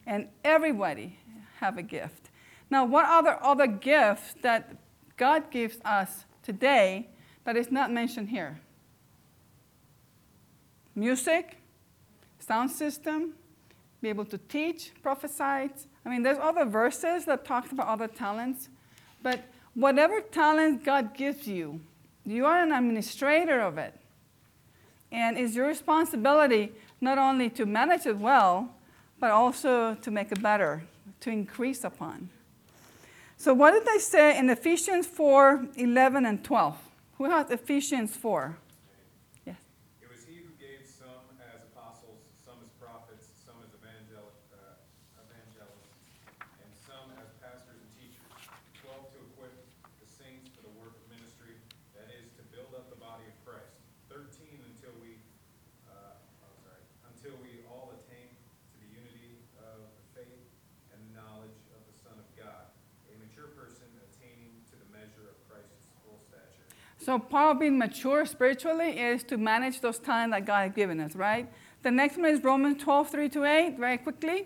And 0.08 0.28
everybody 0.44 1.20
have 1.60 1.78
a 1.78 1.84
gift. 1.84 2.32
Now, 2.72 2.86
what 2.86 3.06
are 3.06 3.22
the 3.22 3.40
other 3.44 3.68
gifts 3.68 4.34
that 4.42 4.76
God 5.16 5.52
gives 5.52 5.78
us 5.86 6.26
today 6.42 7.10
that 7.44 7.56
is 7.56 7.72
not 7.72 7.92
mentioned 7.92 8.30
here? 8.30 8.60
Music, 10.96 11.59
sound 12.50 12.72
system, 12.72 13.34
be 14.02 14.10
able 14.10 14.26
to 14.26 14.38
teach, 14.38 14.92
prophesy. 15.04 15.44
I 16.04 16.10
mean, 16.12 16.24
there's 16.24 16.40
other 16.42 16.66
verses 16.66 17.26
that 17.26 17.46
talks 17.46 17.72
about 17.72 17.88
other 17.88 18.08
talents, 18.08 18.70
but 19.22 19.40
whatever 19.76 20.20
talent 20.20 20.84
God 20.84 21.14
gives 21.14 21.48
you, 21.48 21.80
you 22.26 22.48
are 22.48 22.60
an 22.64 22.72
administrator 22.72 23.60
of 23.62 23.78
it. 23.78 23.94
And 25.12 25.38
it's 25.38 25.54
your 25.56 25.68
responsibility 25.68 26.72
not 27.00 27.20
only 27.20 27.52
to 27.52 27.68
manage 27.68 28.08
it 28.08 28.18
well, 28.18 28.74
but 29.20 29.30
also 29.30 29.94
to 29.96 30.10
make 30.10 30.32
it 30.32 30.42
better, 30.42 30.84
to 31.20 31.30
increase 31.30 31.84
upon. 31.84 32.30
So, 33.38 33.54
what 33.54 33.72
did 33.72 33.86
they 33.86 34.00
say 34.00 34.38
in 34.40 34.50
Ephesians 34.50 35.06
4 35.06 35.68
11 35.76 36.26
and 36.26 36.44
12? 36.44 36.78
Who 37.18 37.26
has 37.30 37.52
Ephesians 37.52 38.16
4? 38.16 38.58
Yes. 39.46 39.56
It 40.02 40.10
was 40.12 40.24
he 40.28 40.44
who 40.44 40.52
gave 40.60 40.84
some 40.88 41.24
as 41.40 41.64
apostles, 41.72 42.20
some 42.46 42.60
as 42.64 42.72
prophets, 42.80 43.28
some 43.48 43.56
as 43.64 43.72
evangel- 43.76 44.36
uh, 44.52 44.76
evangelists, 45.24 45.96
and 46.64 46.72
some 46.76 47.12
as 47.20 47.32
pastors 47.44 47.80
and 47.80 47.92
teachers, 47.96 48.28
twelve 48.84 49.08
to 49.16 49.20
equip 49.32 49.56
the 50.04 50.08
saints 50.08 50.52
for 50.52 50.64
the 50.68 50.74
work 50.80 50.96
of 50.96 51.04
ministry, 51.12 51.56
that 51.96 52.12
is, 52.12 52.28
to 52.36 52.44
build 52.52 52.72
up 52.76 52.92
the 52.92 53.00
body 53.00 53.24
of 53.28 53.36
Christ, 53.48 53.72
thirteen 54.12 54.60
until 54.76 54.96
we, 55.00 55.20
uh, 55.88 56.20
oh, 56.44 56.54
sorry, 56.64 56.84
until 57.08 57.36
we 57.40 57.64
all 57.68 57.96
attain 57.96 58.32
to 58.32 58.76
the 58.84 58.90
unity 58.92 59.40
of 59.64 59.80
the 59.96 60.06
faith 60.14 60.46
and 60.92 61.00
the 61.10 61.14
knowledge 61.20 61.58
of 61.76 61.82
the 61.88 61.96
Son 62.00 62.16
of 62.20 62.28
God, 62.36 62.72
a 63.10 63.14
mature 63.20 63.52
person 63.56 63.88
attaining 64.08 64.52
to 64.70 64.76
the 64.78 64.88
measure 64.94 65.26
of 65.32 65.38
Christ's 65.50 65.90
full 66.04 66.20
stature. 66.28 66.68
So 67.10 67.18
part 67.18 67.56
of 67.56 67.60
being 67.60 67.76
mature 67.76 68.24
spiritually 68.28 69.00
is 69.00 69.24
to 69.24 69.38
manage 69.38 69.82
those 69.82 69.98
talents 69.98 70.36
that 70.36 70.46
God 70.46 70.68
has 70.68 70.76
given 70.76 71.00
us, 71.00 71.16
right? 71.16 71.52
The 71.82 71.90
next 71.90 72.18
one 72.18 72.28
is 72.28 72.44
Romans 72.44 72.84
12, 72.84 73.10
3 73.10 73.30
to 73.30 73.46
8, 73.46 73.78
very 73.80 73.98
quickly. 73.98 74.46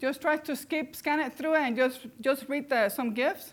Just 0.00 0.20
try 0.20 0.36
to 0.36 0.54
skip, 0.54 0.94
scan 0.94 1.18
it 1.18 1.34
through 1.34 1.56
and 1.56 1.74
just, 1.74 2.06
just 2.20 2.48
read 2.48 2.68
the, 2.68 2.90
some 2.90 3.12
gifts. 3.12 3.52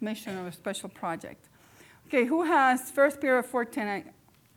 mission 0.00 0.36
or 0.36 0.48
a 0.48 0.52
special 0.52 0.88
project. 0.88 1.48
Okay, 2.08 2.24
who 2.24 2.42
has 2.42 2.90
1 2.94 3.12
Peter 3.12 3.42
4.10? 3.42 4.04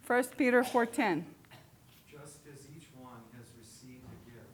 1 0.07 0.23
Peter 0.37 0.63
4.10. 0.63 1.23
Just 2.09 2.39
as 2.51 2.67
each 2.75 2.87
one 2.97 3.21
has 3.37 3.45
received 3.57 4.03
a 4.03 4.29
gift, 4.29 4.49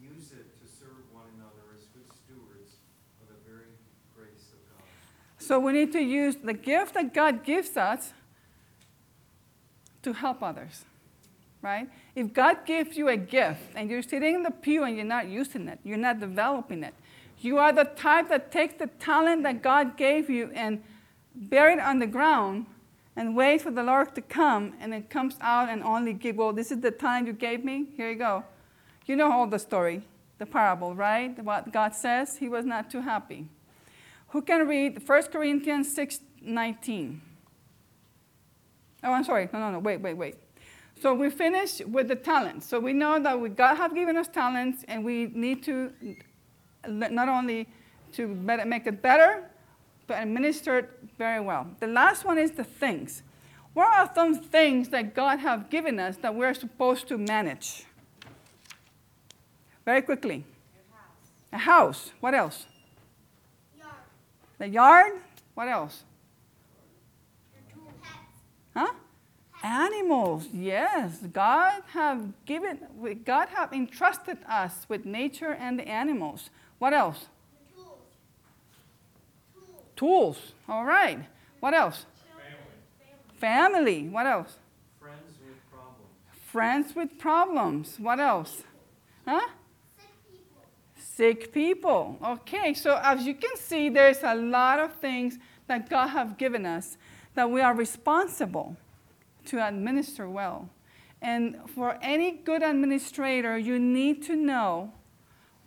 use 0.00 0.32
it 0.32 0.46
to 0.60 0.66
serve 0.66 1.04
one 1.12 1.24
another 1.36 1.62
as 1.76 1.84
good 1.94 2.08
stewards 2.10 2.76
of 3.20 3.28
the 3.28 3.50
very 3.50 3.68
grace 4.16 4.48
of 4.52 4.58
God. 4.70 4.82
So 5.38 5.60
we 5.60 5.72
need 5.72 5.92
to 5.92 6.00
use 6.00 6.36
the 6.36 6.54
gift 6.54 6.94
that 6.94 7.12
God 7.12 7.44
gives 7.44 7.76
us 7.76 8.12
to 10.02 10.12
help 10.12 10.42
others, 10.42 10.84
right? 11.60 11.88
If 12.14 12.32
God 12.32 12.64
gives 12.64 12.96
you 12.96 13.08
a 13.08 13.16
gift 13.16 13.60
and 13.74 13.90
you're 13.90 14.02
sitting 14.02 14.36
in 14.36 14.42
the 14.42 14.50
pew 14.50 14.84
and 14.84 14.96
you're 14.96 15.04
not 15.04 15.28
using 15.28 15.68
it, 15.68 15.80
you're 15.84 15.98
not 15.98 16.18
developing 16.18 16.82
it, 16.82 16.94
you 17.40 17.58
are 17.58 17.72
the 17.72 17.84
type 17.84 18.28
that 18.28 18.50
takes 18.50 18.74
the 18.74 18.88
talent 18.98 19.42
that 19.44 19.62
God 19.62 19.96
gave 19.96 20.28
you 20.28 20.50
and 20.54 20.82
bury 21.34 21.74
it 21.74 21.80
on 21.80 21.98
the 21.98 22.06
ground 22.06 22.66
and 23.16 23.36
wait 23.36 23.62
for 23.62 23.70
the 23.70 23.82
Lord 23.82 24.14
to 24.14 24.20
come 24.20 24.74
and 24.80 24.92
it 24.92 25.10
comes 25.10 25.36
out 25.40 25.68
and 25.68 25.82
only 25.82 26.12
give, 26.12 26.36
well, 26.36 26.52
this 26.52 26.70
is 26.70 26.80
the 26.80 26.90
talent 26.90 27.26
you 27.26 27.32
gave 27.32 27.64
me, 27.64 27.86
here 27.96 28.10
you 28.10 28.16
go. 28.16 28.44
You 29.06 29.16
know 29.16 29.32
all 29.32 29.46
the 29.46 29.58
story, 29.58 30.02
the 30.38 30.46
parable, 30.46 30.94
right? 30.94 31.42
What 31.42 31.72
God 31.72 31.94
says, 31.94 32.36
he 32.36 32.48
was 32.48 32.64
not 32.64 32.90
too 32.90 33.00
happy. 33.00 33.46
Who 34.28 34.42
can 34.42 34.66
read 34.66 35.08
1 35.08 35.22
Corinthians 35.24 35.94
6 35.94 36.20
19? 36.40 37.22
Oh, 39.02 39.12
I'm 39.12 39.24
sorry. 39.24 39.48
No, 39.52 39.58
no, 39.58 39.70
no. 39.72 39.78
Wait, 39.78 40.00
wait, 40.00 40.14
wait. 40.14 40.36
So 41.00 41.14
we 41.14 41.30
finish 41.30 41.80
with 41.80 42.08
the 42.08 42.16
talents. 42.16 42.66
So 42.66 42.80
we 42.80 42.92
know 42.92 43.18
that 43.20 43.40
we, 43.40 43.48
God 43.48 43.76
have 43.76 43.94
given 43.94 44.16
us 44.16 44.28
talents, 44.28 44.84
and 44.88 45.04
we 45.04 45.26
need 45.32 45.62
to 45.64 45.92
not 46.88 47.28
only 47.28 47.68
to 48.12 48.28
better, 48.28 48.64
make 48.64 48.86
it 48.86 49.02
better, 49.02 49.44
but 50.06 50.22
administer 50.22 50.78
it 50.78 50.90
very 51.18 51.40
well. 51.40 51.66
The 51.80 51.86
last 51.86 52.24
one 52.24 52.38
is 52.38 52.52
the 52.52 52.64
things. 52.64 53.22
What 53.74 53.86
are 53.86 54.10
some 54.14 54.34
things 54.34 54.88
that 54.88 55.14
God 55.14 55.38
have 55.40 55.70
given 55.70 56.00
us 56.00 56.16
that 56.18 56.34
we're 56.34 56.54
supposed 56.54 57.06
to 57.08 57.18
manage? 57.18 57.84
Very 59.84 60.02
quickly. 60.02 60.44
A 61.52 61.58
house. 61.58 62.12
What 62.20 62.34
else? 62.34 62.66
Yard. 63.78 63.94
The 64.58 64.68
yard. 64.68 65.12
What 65.54 65.68
else? 65.68 66.04
Your 67.52 67.62
tool. 67.74 67.92
Pets. 68.02 68.14
Huh? 68.74 68.92
Animals, 69.62 70.48
yes. 70.52 71.18
God 71.32 71.82
have 71.92 72.32
given, 72.44 72.78
God 73.24 73.48
have 73.48 73.72
entrusted 73.72 74.38
us 74.48 74.86
with 74.88 75.04
nature 75.04 75.52
and 75.52 75.78
the 75.78 75.88
animals. 75.88 76.50
What 76.78 76.92
else? 76.92 77.26
Tools. 77.74 77.98
Tools. 79.96 80.52
All 80.68 80.84
right. 80.84 81.18
What 81.60 81.74
else? 81.74 82.06
Family. 83.38 84.08
What 84.08 84.26
else? 84.26 84.56
Friends 85.00 85.38
with 85.44 85.70
problems. 85.70 86.10
Friends 86.52 86.96
with 86.96 87.18
problems. 87.18 87.96
What 87.98 88.20
else? 88.20 88.64
Huh? 89.26 89.48
Sick 89.96 90.10
people. 90.30 90.64
Sick 90.96 91.52
people. 91.52 92.18
Okay, 92.24 92.74
so 92.74 93.00
as 93.02 93.26
you 93.26 93.34
can 93.34 93.56
see, 93.56 93.88
there's 93.88 94.22
a 94.22 94.34
lot 94.34 94.80
of 94.80 94.94
things 94.94 95.38
that 95.68 95.88
God 95.88 96.08
have 96.08 96.36
given 96.36 96.66
us 96.66 96.96
that 97.34 97.50
we 97.50 97.60
are 97.60 97.74
responsible 97.74 98.76
to 99.46 99.64
administer 99.64 100.28
well. 100.28 100.68
And 101.22 101.58
for 101.74 101.98
any 102.02 102.32
good 102.32 102.62
administrator, 102.62 103.56
you 103.56 103.78
need 103.78 104.22
to 104.24 104.34
know 104.34 104.92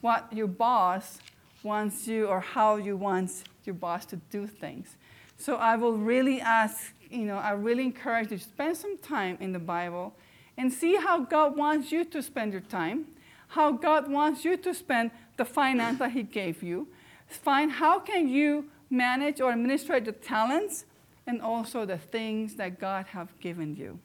what 0.02 0.32
your 0.34 0.48
boss 0.48 1.20
wants 1.64 2.08
you 2.08 2.28
or 2.28 2.40
how 2.40 2.76
you 2.76 2.98
want 2.98 3.44
your 3.64 3.76
boss 3.76 4.06
to 4.08 4.16
do 4.30 4.48
things. 4.48 4.96
So 5.38 5.56
I 5.56 5.76
will 5.76 5.98
really 5.98 6.42
ask, 6.42 6.94
you 7.10 7.26
know, 7.26 7.38
I 7.38 7.52
really 7.52 7.84
encourage 7.84 8.32
you 8.32 8.38
to 8.38 8.44
spend 8.44 8.78
some 8.78 8.98
time 8.98 9.38
in 9.40 9.52
the 9.52 9.60
Bible 9.60 10.14
and 10.58 10.72
see 10.72 10.96
how 10.96 11.22
God 11.22 11.56
wants 11.58 11.92
you 11.92 12.04
to 12.06 12.22
spend 12.22 12.52
your 12.52 12.62
time, 12.62 13.06
how 13.50 13.72
God 13.72 14.10
wants 14.10 14.46
you 14.46 14.58
to 14.58 14.74
spend 14.74 15.12
the 15.38 15.46
finance 15.46 16.00
that 16.00 16.12
He 16.12 16.24
gave 16.24 16.62
you. 16.62 16.88
Find 17.28 17.72
how 17.72 18.00
can 18.00 18.28
you 18.28 18.70
manage 18.90 19.40
or 19.40 19.52
administrate 19.52 20.06
the 20.06 20.12
talents 20.12 20.86
and 21.26 21.42
also 21.42 21.86
the 21.86 21.98
things 21.98 22.56
that 22.56 22.80
God 22.80 23.08
have 23.08 23.30
given 23.40 23.76
you. 23.76 24.00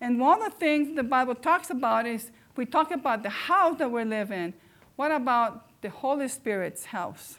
And 0.00 0.20
one 0.20 0.42
of 0.42 0.52
the 0.52 0.58
things 0.58 0.94
the 0.94 1.02
Bible 1.02 1.34
talks 1.34 1.70
about 1.70 2.06
is 2.06 2.30
we 2.56 2.66
talk 2.66 2.90
about 2.90 3.22
the 3.22 3.30
house 3.30 3.78
that 3.78 3.90
we 3.90 4.04
live 4.04 4.30
in. 4.30 4.52
What 4.96 5.12
about 5.12 5.80
the 5.82 5.90
Holy 5.90 6.28
Spirit's 6.28 6.86
house? 6.86 7.36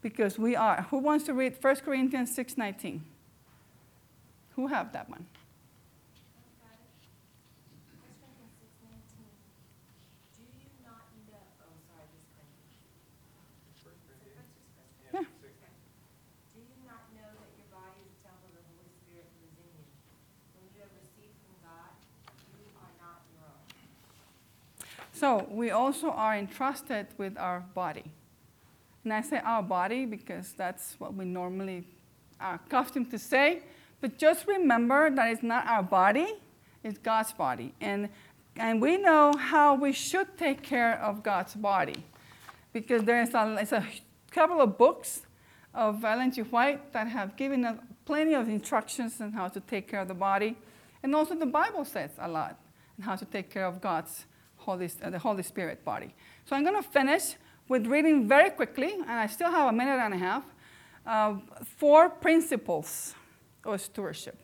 Because 0.00 0.38
we 0.38 0.56
are. 0.56 0.86
Who 0.90 0.98
wants 0.98 1.26
to 1.26 1.34
read 1.34 1.56
1 1.60 1.76
Corinthians 1.84 2.34
6:19? 2.34 3.02
Who 4.56 4.68
have 4.68 4.92
that 4.92 5.10
one? 5.10 5.26
Got 6.62 6.80
it. 6.80 6.88
First 8.00 8.16
Corinthians 8.16 8.56
six 8.56 8.72
nineteen. 8.80 9.28
Do 10.32 10.48
you 10.56 10.72
not 10.80 11.04
know, 11.28 11.44
oh, 11.60 11.76
sorry, 11.84 12.08
this 12.16 12.24
Corinthians. 12.32 12.80
First 13.84 14.00
Corinthians? 14.08 14.48
Yeah. 15.12 15.20
Six. 15.20 15.52
Do 16.56 16.64
you 16.64 16.80
not 16.88 17.04
know 17.12 17.28
that 17.36 17.52
your 17.60 17.68
body 17.68 18.00
is 18.00 18.16
a 18.16 18.20
temple 18.24 18.48
of 18.48 18.56
the 18.56 18.64
Holy 18.72 18.88
Spirit 19.04 19.28
who 19.36 19.44
is 19.52 19.60
in 19.60 19.68
you? 19.76 19.84
When 20.56 20.64
you 20.72 20.80
have 20.80 20.94
received 20.96 21.36
from 21.44 21.60
God, 21.60 21.92
you 22.56 22.72
are 22.80 22.94
not 22.96 23.20
your 23.36 23.44
own. 23.44 23.68
So 25.26 25.44
we 25.50 25.72
also 25.72 26.10
are 26.10 26.36
entrusted 26.36 27.08
with 27.18 27.36
our 27.36 27.58
body. 27.74 28.04
And 29.02 29.12
I 29.12 29.22
say 29.22 29.40
our 29.44 29.60
body 29.60 30.06
because 30.06 30.52
that's 30.52 30.94
what 31.00 31.14
we 31.14 31.24
normally 31.24 31.82
are 32.40 32.60
accustomed 32.64 33.10
to 33.10 33.18
say. 33.18 33.62
But 34.00 34.18
just 34.18 34.46
remember 34.46 35.10
that 35.10 35.32
it's 35.32 35.42
not 35.42 35.66
our 35.66 35.82
body, 35.82 36.32
it's 36.84 36.98
God's 36.98 37.32
body. 37.32 37.74
And, 37.80 38.08
and 38.54 38.80
we 38.80 38.98
know 38.98 39.32
how 39.36 39.74
we 39.74 39.90
should 39.90 40.38
take 40.38 40.62
care 40.62 40.96
of 41.02 41.24
God's 41.24 41.54
body. 41.54 42.04
Because 42.72 43.02
there's 43.02 43.34
a, 43.34 43.66
a 43.72 43.84
couple 44.30 44.60
of 44.60 44.78
books 44.78 45.22
of 45.74 46.04
Ellen 46.04 46.30
G. 46.30 46.42
White 46.42 46.92
that 46.92 47.08
have 47.08 47.36
given 47.36 47.64
us 47.64 47.78
plenty 48.04 48.34
of 48.34 48.48
instructions 48.48 49.20
on 49.20 49.32
how 49.32 49.48
to 49.48 49.58
take 49.58 49.88
care 49.88 50.02
of 50.02 50.06
the 50.06 50.14
body. 50.14 50.56
And 51.02 51.16
also 51.16 51.34
the 51.34 51.46
Bible 51.46 51.84
says 51.84 52.12
a 52.16 52.28
lot 52.28 52.60
on 52.96 53.06
how 53.06 53.16
to 53.16 53.24
take 53.24 53.50
care 53.50 53.66
of 53.66 53.80
God's 53.80 54.24
Holy, 54.66 54.90
uh, 55.02 55.10
the 55.10 55.18
Holy 55.18 55.42
Spirit 55.42 55.84
body. 55.84 56.12
So 56.44 56.56
I'm 56.56 56.64
going 56.64 56.82
to 56.82 56.88
finish 56.88 57.36
with 57.68 57.86
reading 57.86 58.28
very 58.28 58.50
quickly, 58.50 58.92
and 58.94 59.10
I 59.10 59.26
still 59.28 59.50
have 59.50 59.68
a 59.68 59.72
minute 59.72 59.98
and 59.98 60.12
a 60.12 60.18
half, 60.18 60.44
uh, 61.06 61.36
four 61.78 62.10
principles 62.10 63.14
of 63.64 63.80
stewardship. 63.80 64.36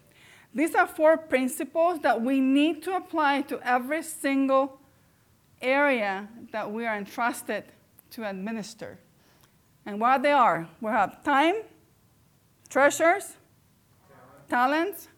These 0.55 0.75
are 0.75 0.87
four 0.87 1.17
principles 1.17 2.01
that 2.01 2.21
we 2.21 2.41
need 2.41 2.83
to 2.85 2.97
apply 2.97 3.43
to 3.43 3.59
every 3.67 4.03
single 4.03 4.79
area 5.61 6.29
that 6.53 6.71
we 6.71 6.87
are 6.87 6.97
entrusted 6.97 7.65
to 8.11 8.29
administer. 8.29 8.99
And 9.85 10.01
what 10.01 10.23
they 10.23 10.33
are, 10.33 10.69
we 10.81 10.91
have 10.91 11.25
time, 11.25 11.57
treasures, 12.69 13.33
talents, 14.49 15.09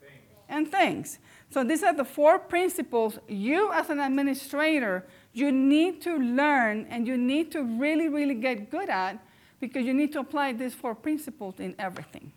and 0.48 0.70
things. 0.70 1.18
So 1.50 1.62
these 1.62 1.82
are 1.82 1.94
the 1.94 2.04
four 2.04 2.38
principles 2.38 3.18
you 3.28 3.70
as 3.72 3.90
an 3.90 4.00
administrator 4.00 5.06
you 5.32 5.50
need 5.50 6.00
to 6.02 6.16
learn 6.16 6.86
and 6.90 7.06
you 7.06 7.16
need 7.16 7.50
to 7.52 7.62
really 7.62 8.08
really 8.08 8.34
get 8.34 8.70
good 8.70 8.88
at 8.88 9.18
because 9.60 9.84
you 9.84 9.94
need 9.94 10.12
to 10.12 10.20
apply 10.20 10.52
these 10.52 10.74
four 10.74 10.94
principles 10.94 11.58
in 11.58 11.74
everything. 11.78 12.32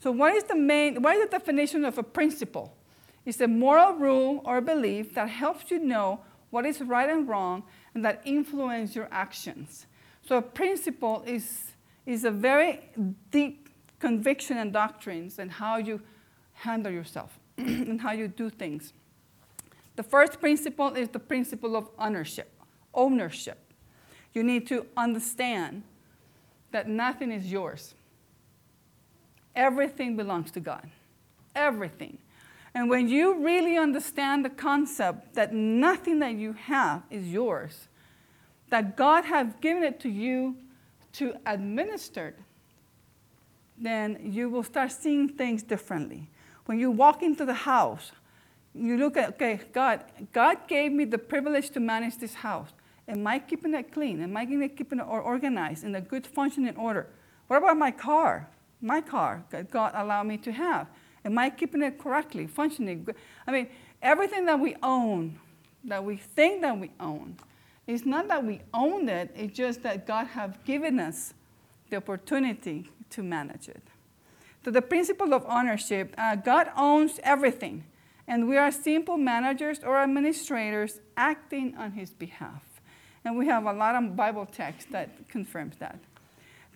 So 0.00 0.10
what 0.12 0.34
is 0.34 0.44
the 0.44 0.54
main 0.54 1.02
what 1.02 1.16
is 1.16 1.24
the 1.24 1.30
definition 1.30 1.84
of 1.84 1.98
a 1.98 2.02
principle? 2.02 2.74
It's 3.24 3.40
a 3.40 3.48
moral 3.48 3.94
rule 3.94 4.42
or 4.44 4.60
belief 4.60 5.14
that 5.14 5.28
helps 5.28 5.70
you 5.70 5.78
know 5.78 6.20
what 6.50 6.64
is 6.64 6.80
right 6.80 7.10
and 7.10 7.28
wrong 7.28 7.64
and 7.94 8.04
that 8.04 8.22
influence 8.24 8.94
your 8.94 9.08
actions. 9.10 9.86
So 10.26 10.36
a 10.36 10.42
principle 10.42 11.22
is 11.26 11.72
is 12.06 12.24
a 12.24 12.30
very 12.30 12.80
deep 13.30 13.68
conviction 13.98 14.56
and 14.56 14.72
doctrines 14.72 15.38
and 15.38 15.50
how 15.50 15.76
you 15.76 16.00
handle 16.58 16.92
yourself 16.92 17.38
and 17.58 18.00
how 18.00 18.12
you 18.12 18.28
do 18.28 18.50
things. 18.50 18.92
The 19.96 20.02
first 20.02 20.40
principle 20.40 20.94
is 20.94 21.08
the 21.08 21.18
principle 21.18 21.76
of 21.76 21.88
ownership. 21.98 22.50
Ownership. 22.94 23.58
You 24.32 24.42
need 24.42 24.66
to 24.68 24.86
understand 24.96 25.82
that 26.70 26.88
nothing 26.88 27.32
is 27.32 27.50
yours. 27.50 27.94
Everything 29.56 30.16
belongs 30.16 30.50
to 30.52 30.60
God. 30.60 30.88
Everything. 31.54 32.18
And 32.74 32.88
when 32.88 33.08
you 33.08 33.44
really 33.44 33.76
understand 33.76 34.44
the 34.44 34.50
concept 34.50 35.34
that 35.34 35.52
nothing 35.52 36.20
that 36.20 36.34
you 36.34 36.52
have 36.52 37.02
is 37.10 37.26
yours, 37.26 37.88
that 38.70 38.96
God 38.96 39.24
has 39.24 39.48
given 39.60 39.82
it 39.82 39.98
to 40.00 40.08
you 40.08 40.56
to 41.14 41.34
administer, 41.46 42.34
then 43.76 44.18
you 44.22 44.48
will 44.48 44.62
start 44.62 44.92
seeing 44.92 45.28
things 45.28 45.62
differently. 45.62 46.28
When 46.68 46.78
you 46.78 46.90
walk 46.90 47.22
into 47.22 47.46
the 47.46 47.54
house, 47.54 48.12
You 48.74 48.96
look 48.96 49.16
at, 49.16 49.30
okay, 49.30 49.60
God, 49.72 50.04
God 50.32 50.68
gave 50.68 50.92
me 50.92 51.04
the 51.04 51.18
privilege 51.18 51.70
to 51.70 51.80
manage 51.80 52.18
this 52.18 52.34
house. 52.34 52.68
Am 53.08 53.26
I 53.26 53.38
keeping 53.38 53.74
it 53.74 53.90
clean? 53.90 54.22
Am 54.22 54.36
I 54.36 54.44
keeping 54.44 55.00
it 55.00 55.06
organized 55.08 55.82
in 55.82 55.94
a 55.94 56.00
good 56.00 56.26
functioning 56.26 56.76
order? 56.76 57.08
What 57.46 57.56
about 57.56 57.78
my 57.78 57.90
car? 57.90 58.48
My 58.80 59.00
car 59.00 59.42
that 59.50 59.70
God 59.70 59.92
allowed 59.94 60.24
me 60.24 60.36
to 60.38 60.52
have. 60.52 60.86
Am 61.24 61.38
I 61.38 61.50
keeping 61.50 61.82
it 61.82 61.98
correctly, 61.98 62.46
functioning? 62.46 63.04
good? 63.04 63.16
I 63.46 63.52
mean, 63.52 63.68
everything 64.02 64.44
that 64.44 64.60
we 64.60 64.76
own, 64.82 65.40
that 65.84 66.04
we 66.04 66.16
think 66.16 66.60
that 66.60 66.78
we 66.78 66.90
own, 67.00 67.36
it's 67.86 68.04
not 68.04 68.28
that 68.28 68.44
we 68.44 68.60
own 68.74 69.08
it, 69.08 69.30
it's 69.34 69.56
just 69.56 69.82
that 69.82 70.06
God 70.06 70.26
has 70.28 70.50
given 70.64 71.00
us 71.00 71.34
the 71.90 71.96
opportunity 71.96 72.90
to 73.10 73.22
manage 73.22 73.68
it. 73.68 73.82
So, 74.64 74.70
the 74.70 74.82
principle 74.82 75.32
of 75.34 75.44
ownership 75.46 76.14
uh, 76.18 76.36
God 76.36 76.70
owns 76.76 77.20
everything, 77.22 77.84
and 78.26 78.48
we 78.48 78.56
are 78.56 78.70
simple 78.70 79.16
managers 79.16 79.80
or 79.84 79.98
administrators 79.98 81.00
acting 81.16 81.76
on 81.76 81.92
His 81.92 82.10
behalf. 82.10 82.62
And 83.24 83.36
we 83.36 83.46
have 83.46 83.66
a 83.66 83.72
lot 83.72 83.94
of 83.94 84.16
Bible 84.16 84.46
text 84.46 84.90
that 84.92 85.28
confirms 85.28 85.76
that. 85.78 85.98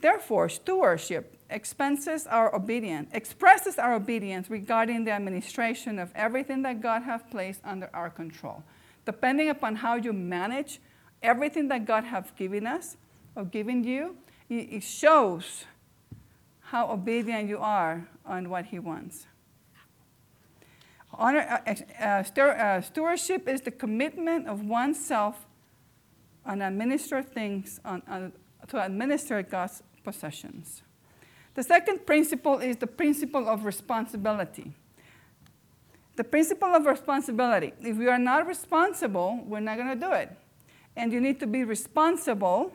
Therefore, 0.01 0.49
stewardship 0.49 1.38
expenses 1.49 2.27
our 2.27 2.55
obedience, 2.55 3.09
expresses 3.12 3.79
our 3.79 3.95
obedience 3.95 4.51
regarding 4.51 5.05
the 5.05 5.12
administration 5.12 5.99
of 5.99 6.11
everything 6.14 6.62
that 6.62 6.81
God 6.81 7.03
has 7.03 7.21
placed 7.31 7.61
under 7.64 7.88
our 7.95 8.11
control. 8.11 8.64
Depending 9.05 9.49
upon 9.49 9.77
how 9.77 9.95
you 9.95 10.12
manage 10.12 10.81
everything 11.23 11.68
that 11.68 11.87
God 11.87 12.05
has 12.05 12.25
given 12.37 12.66
us 12.66 12.97
or 13.37 13.45
given 13.45 13.85
you, 13.85 14.16
it 14.49 14.83
shows 14.83 15.64
how 16.72 16.90
obedient 16.90 17.50
you 17.50 17.58
are 17.58 18.08
on 18.24 18.48
what 18.48 18.64
He 18.64 18.78
wants. 18.78 19.26
Honor, 21.12 21.62
uh, 21.66 21.74
uh, 22.00 22.40
uh, 22.40 22.80
stewardship 22.80 23.46
is 23.46 23.61
the 23.61 23.70
commitment 23.70 24.48
of 24.48 24.64
oneself 24.64 25.44
on 26.46 26.62
administer 26.62 27.22
things 27.22 27.78
on, 27.85 28.02
on, 28.08 28.32
to 28.68 28.82
administer 28.82 29.42
God's 29.42 29.82
possessions. 30.02 30.82
The 31.52 31.62
second 31.62 32.06
principle 32.06 32.58
is 32.61 32.78
the 32.78 32.87
principle 32.87 33.50
of 33.50 33.66
responsibility. 33.66 34.72
The 36.16 36.24
principle 36.24 36.70
of 36.70 36.87
responsibility. 36.87 37.74
If 37.82 37.98
we 37.98 38.08
are 38.08 38.18
not 38.18 38.46
responsible, 38.46 39.44
we're 39.44 39.61
not 39.61 39.76
going 39.76 39.90
to 39.90 40.06
do 40.06 40.12
it. 40.12 40.30
And 40.96 41.12
you 41.12 41.20
need 41.20 41.38
to 41.40 41.46
be 41.46 41.64
responsible 41.64 42.72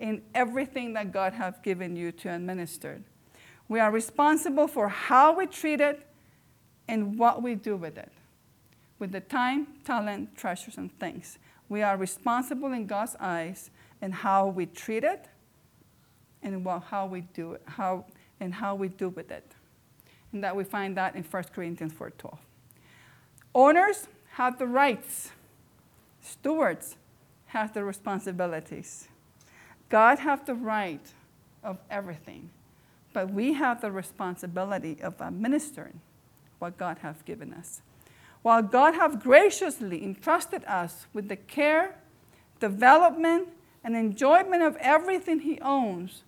in 0.00 0.22
everything 0.34 0.92
that 0.94 1.12
God 1.12 1.34
has 1.34 1.54
given 1.62 1.94
you 1.94 2.10
to 2.10 2.34
administer. 2.34 3.00
We 3.68 3.80
are 3.80 3.90
responsible 3.90 4.66
for 4.66 4.88
how 4.88 5.36
we 5.36 5.46
treat 5.46 5.80
it 5.80 6.06
and 6.88 7.18
what 7.18 7.42
we 7.42 7.54
do 7.54 7.76
with 7.76 7.98
it. 7.98 8.10
With 8.98 9.12
the 9.12 9.20
time, 9.20 9.66
talent, 9.84 10.36
treasures, 10.36 10.78
and 10.78 10.96
things. 10.98 11.38
We 11.68 11.82
are 11.82 11.96
responsible 11.96 12.72
in 12.72 12.86
God's 12.86 13.14
eyes 13.20 13.70
in 14.00 14.12
how 14.12 14.48
we 14.48 14.66
treat 14.66 15.04
it 15.04 15.26
and 16.42 16.66
how 16.66 17.06
we 17.06 17.20
do 17.20 17.52
it, 17.52 17.62
how, 17.66 18.04
and 18.40 18.54
how 18.54 18.74
we 18.74 18.88
do 18.88 19.08
with 19.08 19.30
it. 19.30 19.44
And 20.32 20.42
that 20.44 20.54
we 20.56 20.64
find 20.64 20.96
that 20.96 21.14
in 21.16 21.22
1 21.22 21.44
Corinthians 21.54 21.92
4.12. 21.92 22.38
Owners 23.54 24.08
have 24.32 24.58
the 24.58 24.66
rights. 24.66 25.30
Stewards 26.20 26.96
have 27.46 27.74
the 27.74 27.82
responsibilities. 27.82 29.08
God 29.88 30.18
has 30.20 30.40
the 30.44 30.54
right 30.54 31.00
of 31.64 31.78
everything, 31.90 32.50
but 33.12 33.30
we 33.30 33.54
have 33.54 33.80
the 33.80 33.90
responsibility 33.90 34.98
of 35.02 35.20
administering 35.20 36.00
what 36.58 36.76
God 36.76 36.98
has 36.98 37.16
given 37.22 37.52
us. 37.52 37.80
While 38.42 38.62
God 38.62 38.94
has 38.94 39.16
graciously 39.16 40.04
entrusted 40.04 40.64
us 40.64 41.06
with 41.12 41.28
the 41.28 41.36
care, 41.36 41.96
development, 42.60 43.48
and 43.82 43.96
enjoyment 43.96 44.62
of 44.62 44.76
everything 44.76 45.40
He 45.40 45.60
owns, 45.60 46.22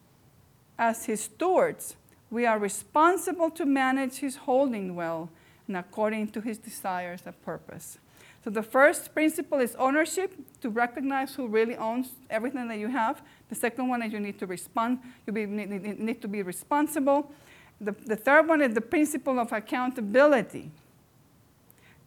as 0.79 1.07
His 1.07 1.23
stewards, 1.23 1.97
we 2.31 2.47
are 2.47 2.59
responsible 2.59 3.51
to 3.51 3.64
manage 3.64 4.16
His 4.16 4.37
holding 4.37 4.95
well 4.95 5.31
and 5.66 5.77
according 5.77 6.29
to 6.29 6.40
His 6.40 6.59
desires 6.59 7.23
and 7.27 7.40
purpose. 7.43 7.99
So 8.42 8.50
the 8.50 8.62
first 8.62 9.12
principle 9.12 9.61
is 9.61 9.74
ownership, 9.76 10.35
to 10.62 10.70
recognize 10.70 11.35
who 11.35 11.46
really 11.46 11.76
owns 11.76 12.12
everything 12.31 12.68
that 12.68 12.79
you 12.79 12.88
have. 12.88 13.22
The 13.48 13.55
second 13.55 13.88
one 13.88 14.03
is 14.03 14.12
you 14.12 14.20
need 14.20 14.38
to 14.38 14.46
respond, 14.46 14.98
you 15.26 15.33
be, 15.33 15.46
need, 15.46 16.00
need 16.00 16.22
to 16.22 16.29
be 16.29 16.42
responsible. 16.42 17.31
The, 17.81 17.92
the 18.07 18.16
third 18.16 18.48
one 18.48 18.62
is 18.62 18.74
the 18.74 18.81
principle 18.81 19.38
of 19.38 19.53
accountability. 19.53 20.70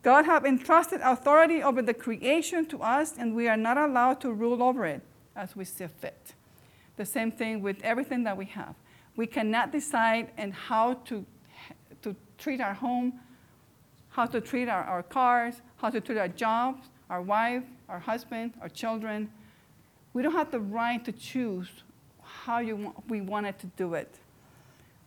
God 0.03 0.25
has 0.25 0.43
entrusted 0.43 1.01
authority 1.01 1.63
over 1.63 1.81
the 1.81 1.93
creation 1.93 2.65
to 2.67 2.81
us, 2.81 3.15
and 3.17 3.35
we 3.35 3.47
are 3.47 3.57
not 3.57 3.77
allowed 3.77 4.19
to 4.21 4.33
rule 4.33 4.61
over 4.61 4.85
it 4.85 5.01
as 5.35 5.55
we 5.55 5.65
see 5.65 5.87
fit. 5.87 6.33
The 6.97 7.05
same 7.05 7.31
thing 7.31 7.61
with 7.61 7.81
everything 7.83 8.23
that 8.23 8.37
we 8.37 8.45
have. 8.45 8.75
We 9.15 9.27
cannot 9.27 9.71
decide 9.71 10.31
and 10.37 10.53
how 10.53 10.95
to, 11.05 11.25
to 12.01 12.15
treat 12.37 12.59
our 12.59 12.73
home, 12.73 13.19
how 14.13 14.27
to 14.27 14.39
treat 14.39 14.69
our, 14.69 14.83
our 14.83 15.03
cars, 15.03 15.55
how 15.77 15.89
to 15.89 15.99
treat 15.99 16.19
our 16.19 16.27
jobs, 16.27 16.87
our 17.09 17.21
wife, 17.21 17.63
our 17.89 17.99
husband, 17.99 18.53
our 18.61 18.69
children. 18.69 19.29
We 20.13 20.21
don't 20.21 20.33
have 20.33 20.51
the 20.51 20.59
right 20.59 21.03
to 21.03 21.11
choose 21.11 21.67
how 22.21 22.59
you 22.59 22.75
want, 22.75 23.09
we 23.09 23.21
wanted 23.21 23.57
to 23.59 23.67
do 23.75 23.95
it. 23.95 24.15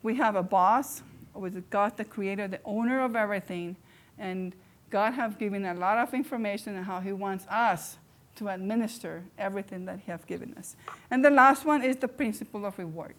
We 0.03 0.17
have 0.17 0.35
a 0.35 0.43
boss, 0.43 1.03
with 1.35 1.71
God 1.71 1.97
the 1.97 2.05
creator, 2.05 2.49
the 2.49 2.61
owner 2.65 3.05
of 3.05 3.15
everything, 3.15 3.77
and 4.19 4.55
God 4.91 5.13
has 5.15 5.37
given 5.37 5.65
a 5.65 5.75
lot 5.75 5.99
of 5.99 6.13
information 6.15 6.77
on 6.77 6.85
how 6.85 7.01
He 7.01 7.13
wants 7.13 7.47
us 7.49 7.99
to 8.37 8.49
administer 8.49 9.23
everything 9.39 9.85
that 9.85 10.01
He 10.05 10.11
has 10.11 10.25
given 10.25 10.55
us. 10.59 10.75
And 11.11 11.25
the 11.25 11.31
last 11.31 11.65
one 11.65 11.83
is 11.83 11.97
the 11.97 12.09
principle 12.09 12.67
of 12.67 12.79
reward. 12.79 13.15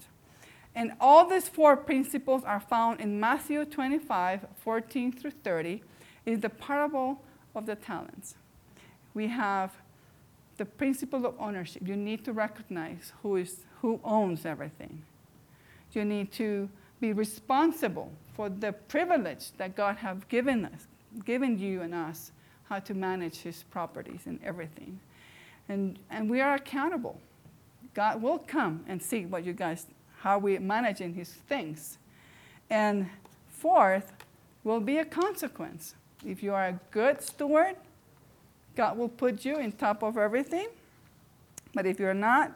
And 0.78 0.94
all 1.02 1.28
these 1.28 1.50
four 1.50 1.76
principles 1.76 2.44
are 2.44 2.60
found 2.60 3.02
in 3.02 3.20
Matthew 3.20 3.66
25, 3.66 4.46
14 4.64 5.12
through 5.12 5.32
30, 5.32 5.82
is 6.28 6.42
the 6.42 6.50
parable 6.50 7.20
of 7.56 7.66
the 7.66 7.74
talents. 7.74 8.36
We 9.16 9.26
have 9.26 9.74
the 10.58 10.66
principle 10.66 11.26
of 11.26 11.34
ownership. 11.40 11.82
You 11.84 11.96
need 11.96 12.24
to 12.26 12.32
recognize 12.32 13.12
who, 13.24 13.38
is, 13.38 13.66
who 13.82 14.00
owns 14.04 14.46
everything. 14.46 15.02
You 15.94 16.06
need 16.06 16.32
to 16.34 16.70
be 17.00 17.12
responsible 17.12 18.12
for 18.36 18.48
the 18.48 18.72
privilege 18.72 19.54
that 19.58 19.76
God 19.76 19.98
has 19.98 20.20
given 20.30 20.64
us, 20.66 20.86
given 21.26 21.58
you 21.58 21.82
and 21.82 21.96
us, 21.96 22.32
how 22.70 22.78
to 22.82 22.94
manage 22.94 23.38
his 23.38 23.64
properties 23.64 24.22
and 24.28 24.40
everything. 24.44 25.00
And, 25.70 25.98
and 26.12 26.30
we 26.30 26.40
are 26.40 26.54
accountable. 26.54 27.20
God 27.96 28.22
will 28.22 28.38
come 28.38 28.86
and 28.88 29.02
see 29.02 29.26
what 29.26 29.44
you 29.44 29.54
guys, 29.54 29.88
how 30.20 30.40
we're 30.40 30.60
managing 30.60 31.14
his 31.14 31.30
things. 31.30 31.98
And 32.70 33.10
fourth, 33.50 34.12
will 34.64 34.80
be 34.82 34.98
a 34.98 35.06
consequence. 35.06 35.96
If 36.26 36.44
you 36.44 36.54
are 36.54 36.68
a 36.68 36.80
good 36.92 37.22
steward, 37.22 37.78
God 38.76 38.98
will 38.98 39.10
put 39.10 39.46
you 39.46 39.58
in 39.58 39.72
top 39.72 40.04
of 40.04 40.18
everything. 40.18 40.68
But 41.74 41.86
if 41.86 42.00
you're 42.00 42.14
not, 42.14 42.52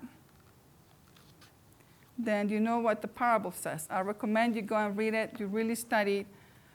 then 2.18 2.49
you 2.49 2.59
know 2.59 2.80
what 2.80 3.01
the 3.01 3.07
parable 3.07 3.51
says. 3.51 3.88
I 3.89 4.01
recommend 4.01 4.55
you 4.55 4.62
go 4.62 4.76
and 4.76 4.97
read 4.97 5.14
it, 5.14 5.39
you 5.39 5.47
really 5.47 5.76
study 5.76 6.18
it, 6.20 6.28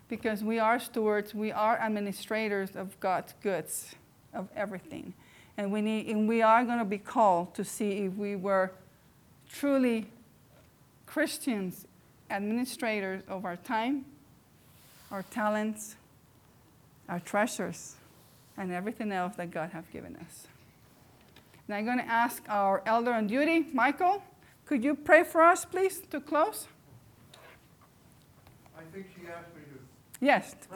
because 0.08 0.42
we 0.42 0.58
are 0.58 0.78
stewards, 0.80 1.34
we 1.34 1.52
are 1.52 1.76
administrators 1.78 2.74
of 2.74 2.98
God's 3.00 3.34
goods, 3.42 3.94
of 4.32 4.48
everything. 4.56 5.12
And 5.56 5.70
we, 5.70 5.80
need, 5.82 6.08
and 6.08 6.26
we 6.26 6.42
are 6.42 6.64
going 6.64 6.78
to 6.78 6.84
be 6.84 6.98
called 6.98 7.54
to 7.54 7.64
see 7.64 8.06
if 8.06 8.14
we 8.14 8.36
were 8.36 8.72
truly 9.48 10.06
Christians, 11.06 11.86
administrators 12.30 13.22
of 13.28 13.44
our 13.44 13.56
time, 13.56 14.04
our 15.10 15.22
talents, 15.22 15.96
our 17.08 17.20
treasures, 17.20 17.94
and 18.56 18.72
everything 18.72 19.12
else 19.12 19.36
that 19.36 19.50
God 19.50 19.70
has 19.70 19.84
given 19.92 20.16
us. 20.16 20.46
And 21.66 21.76
I'm 21.76 21.84
going 21.84 21.98
to 21.98 22.08
ask 22.08 22.42
our 22.48 22.82
elder 22.86 23.12
on 23.12 23.26
duty, 23.26 23.66
Michael, 23.72 24.22
could 24.66 24.82
you 24.84 24.94
pray 24.94 25.24
for 25.24 25.42
us, 25.42 25.64
please, 25.64 26.00
to 26.10 26.20
close? 26.20 26.66
I 28.76 28.82
think 28.92 29.06
she 29.14 29.26
asked 29.28 29.54
me 29.54 29.62
to 29.72 30.24
Yes, 30.24 30.54
pray. 30.54 30.74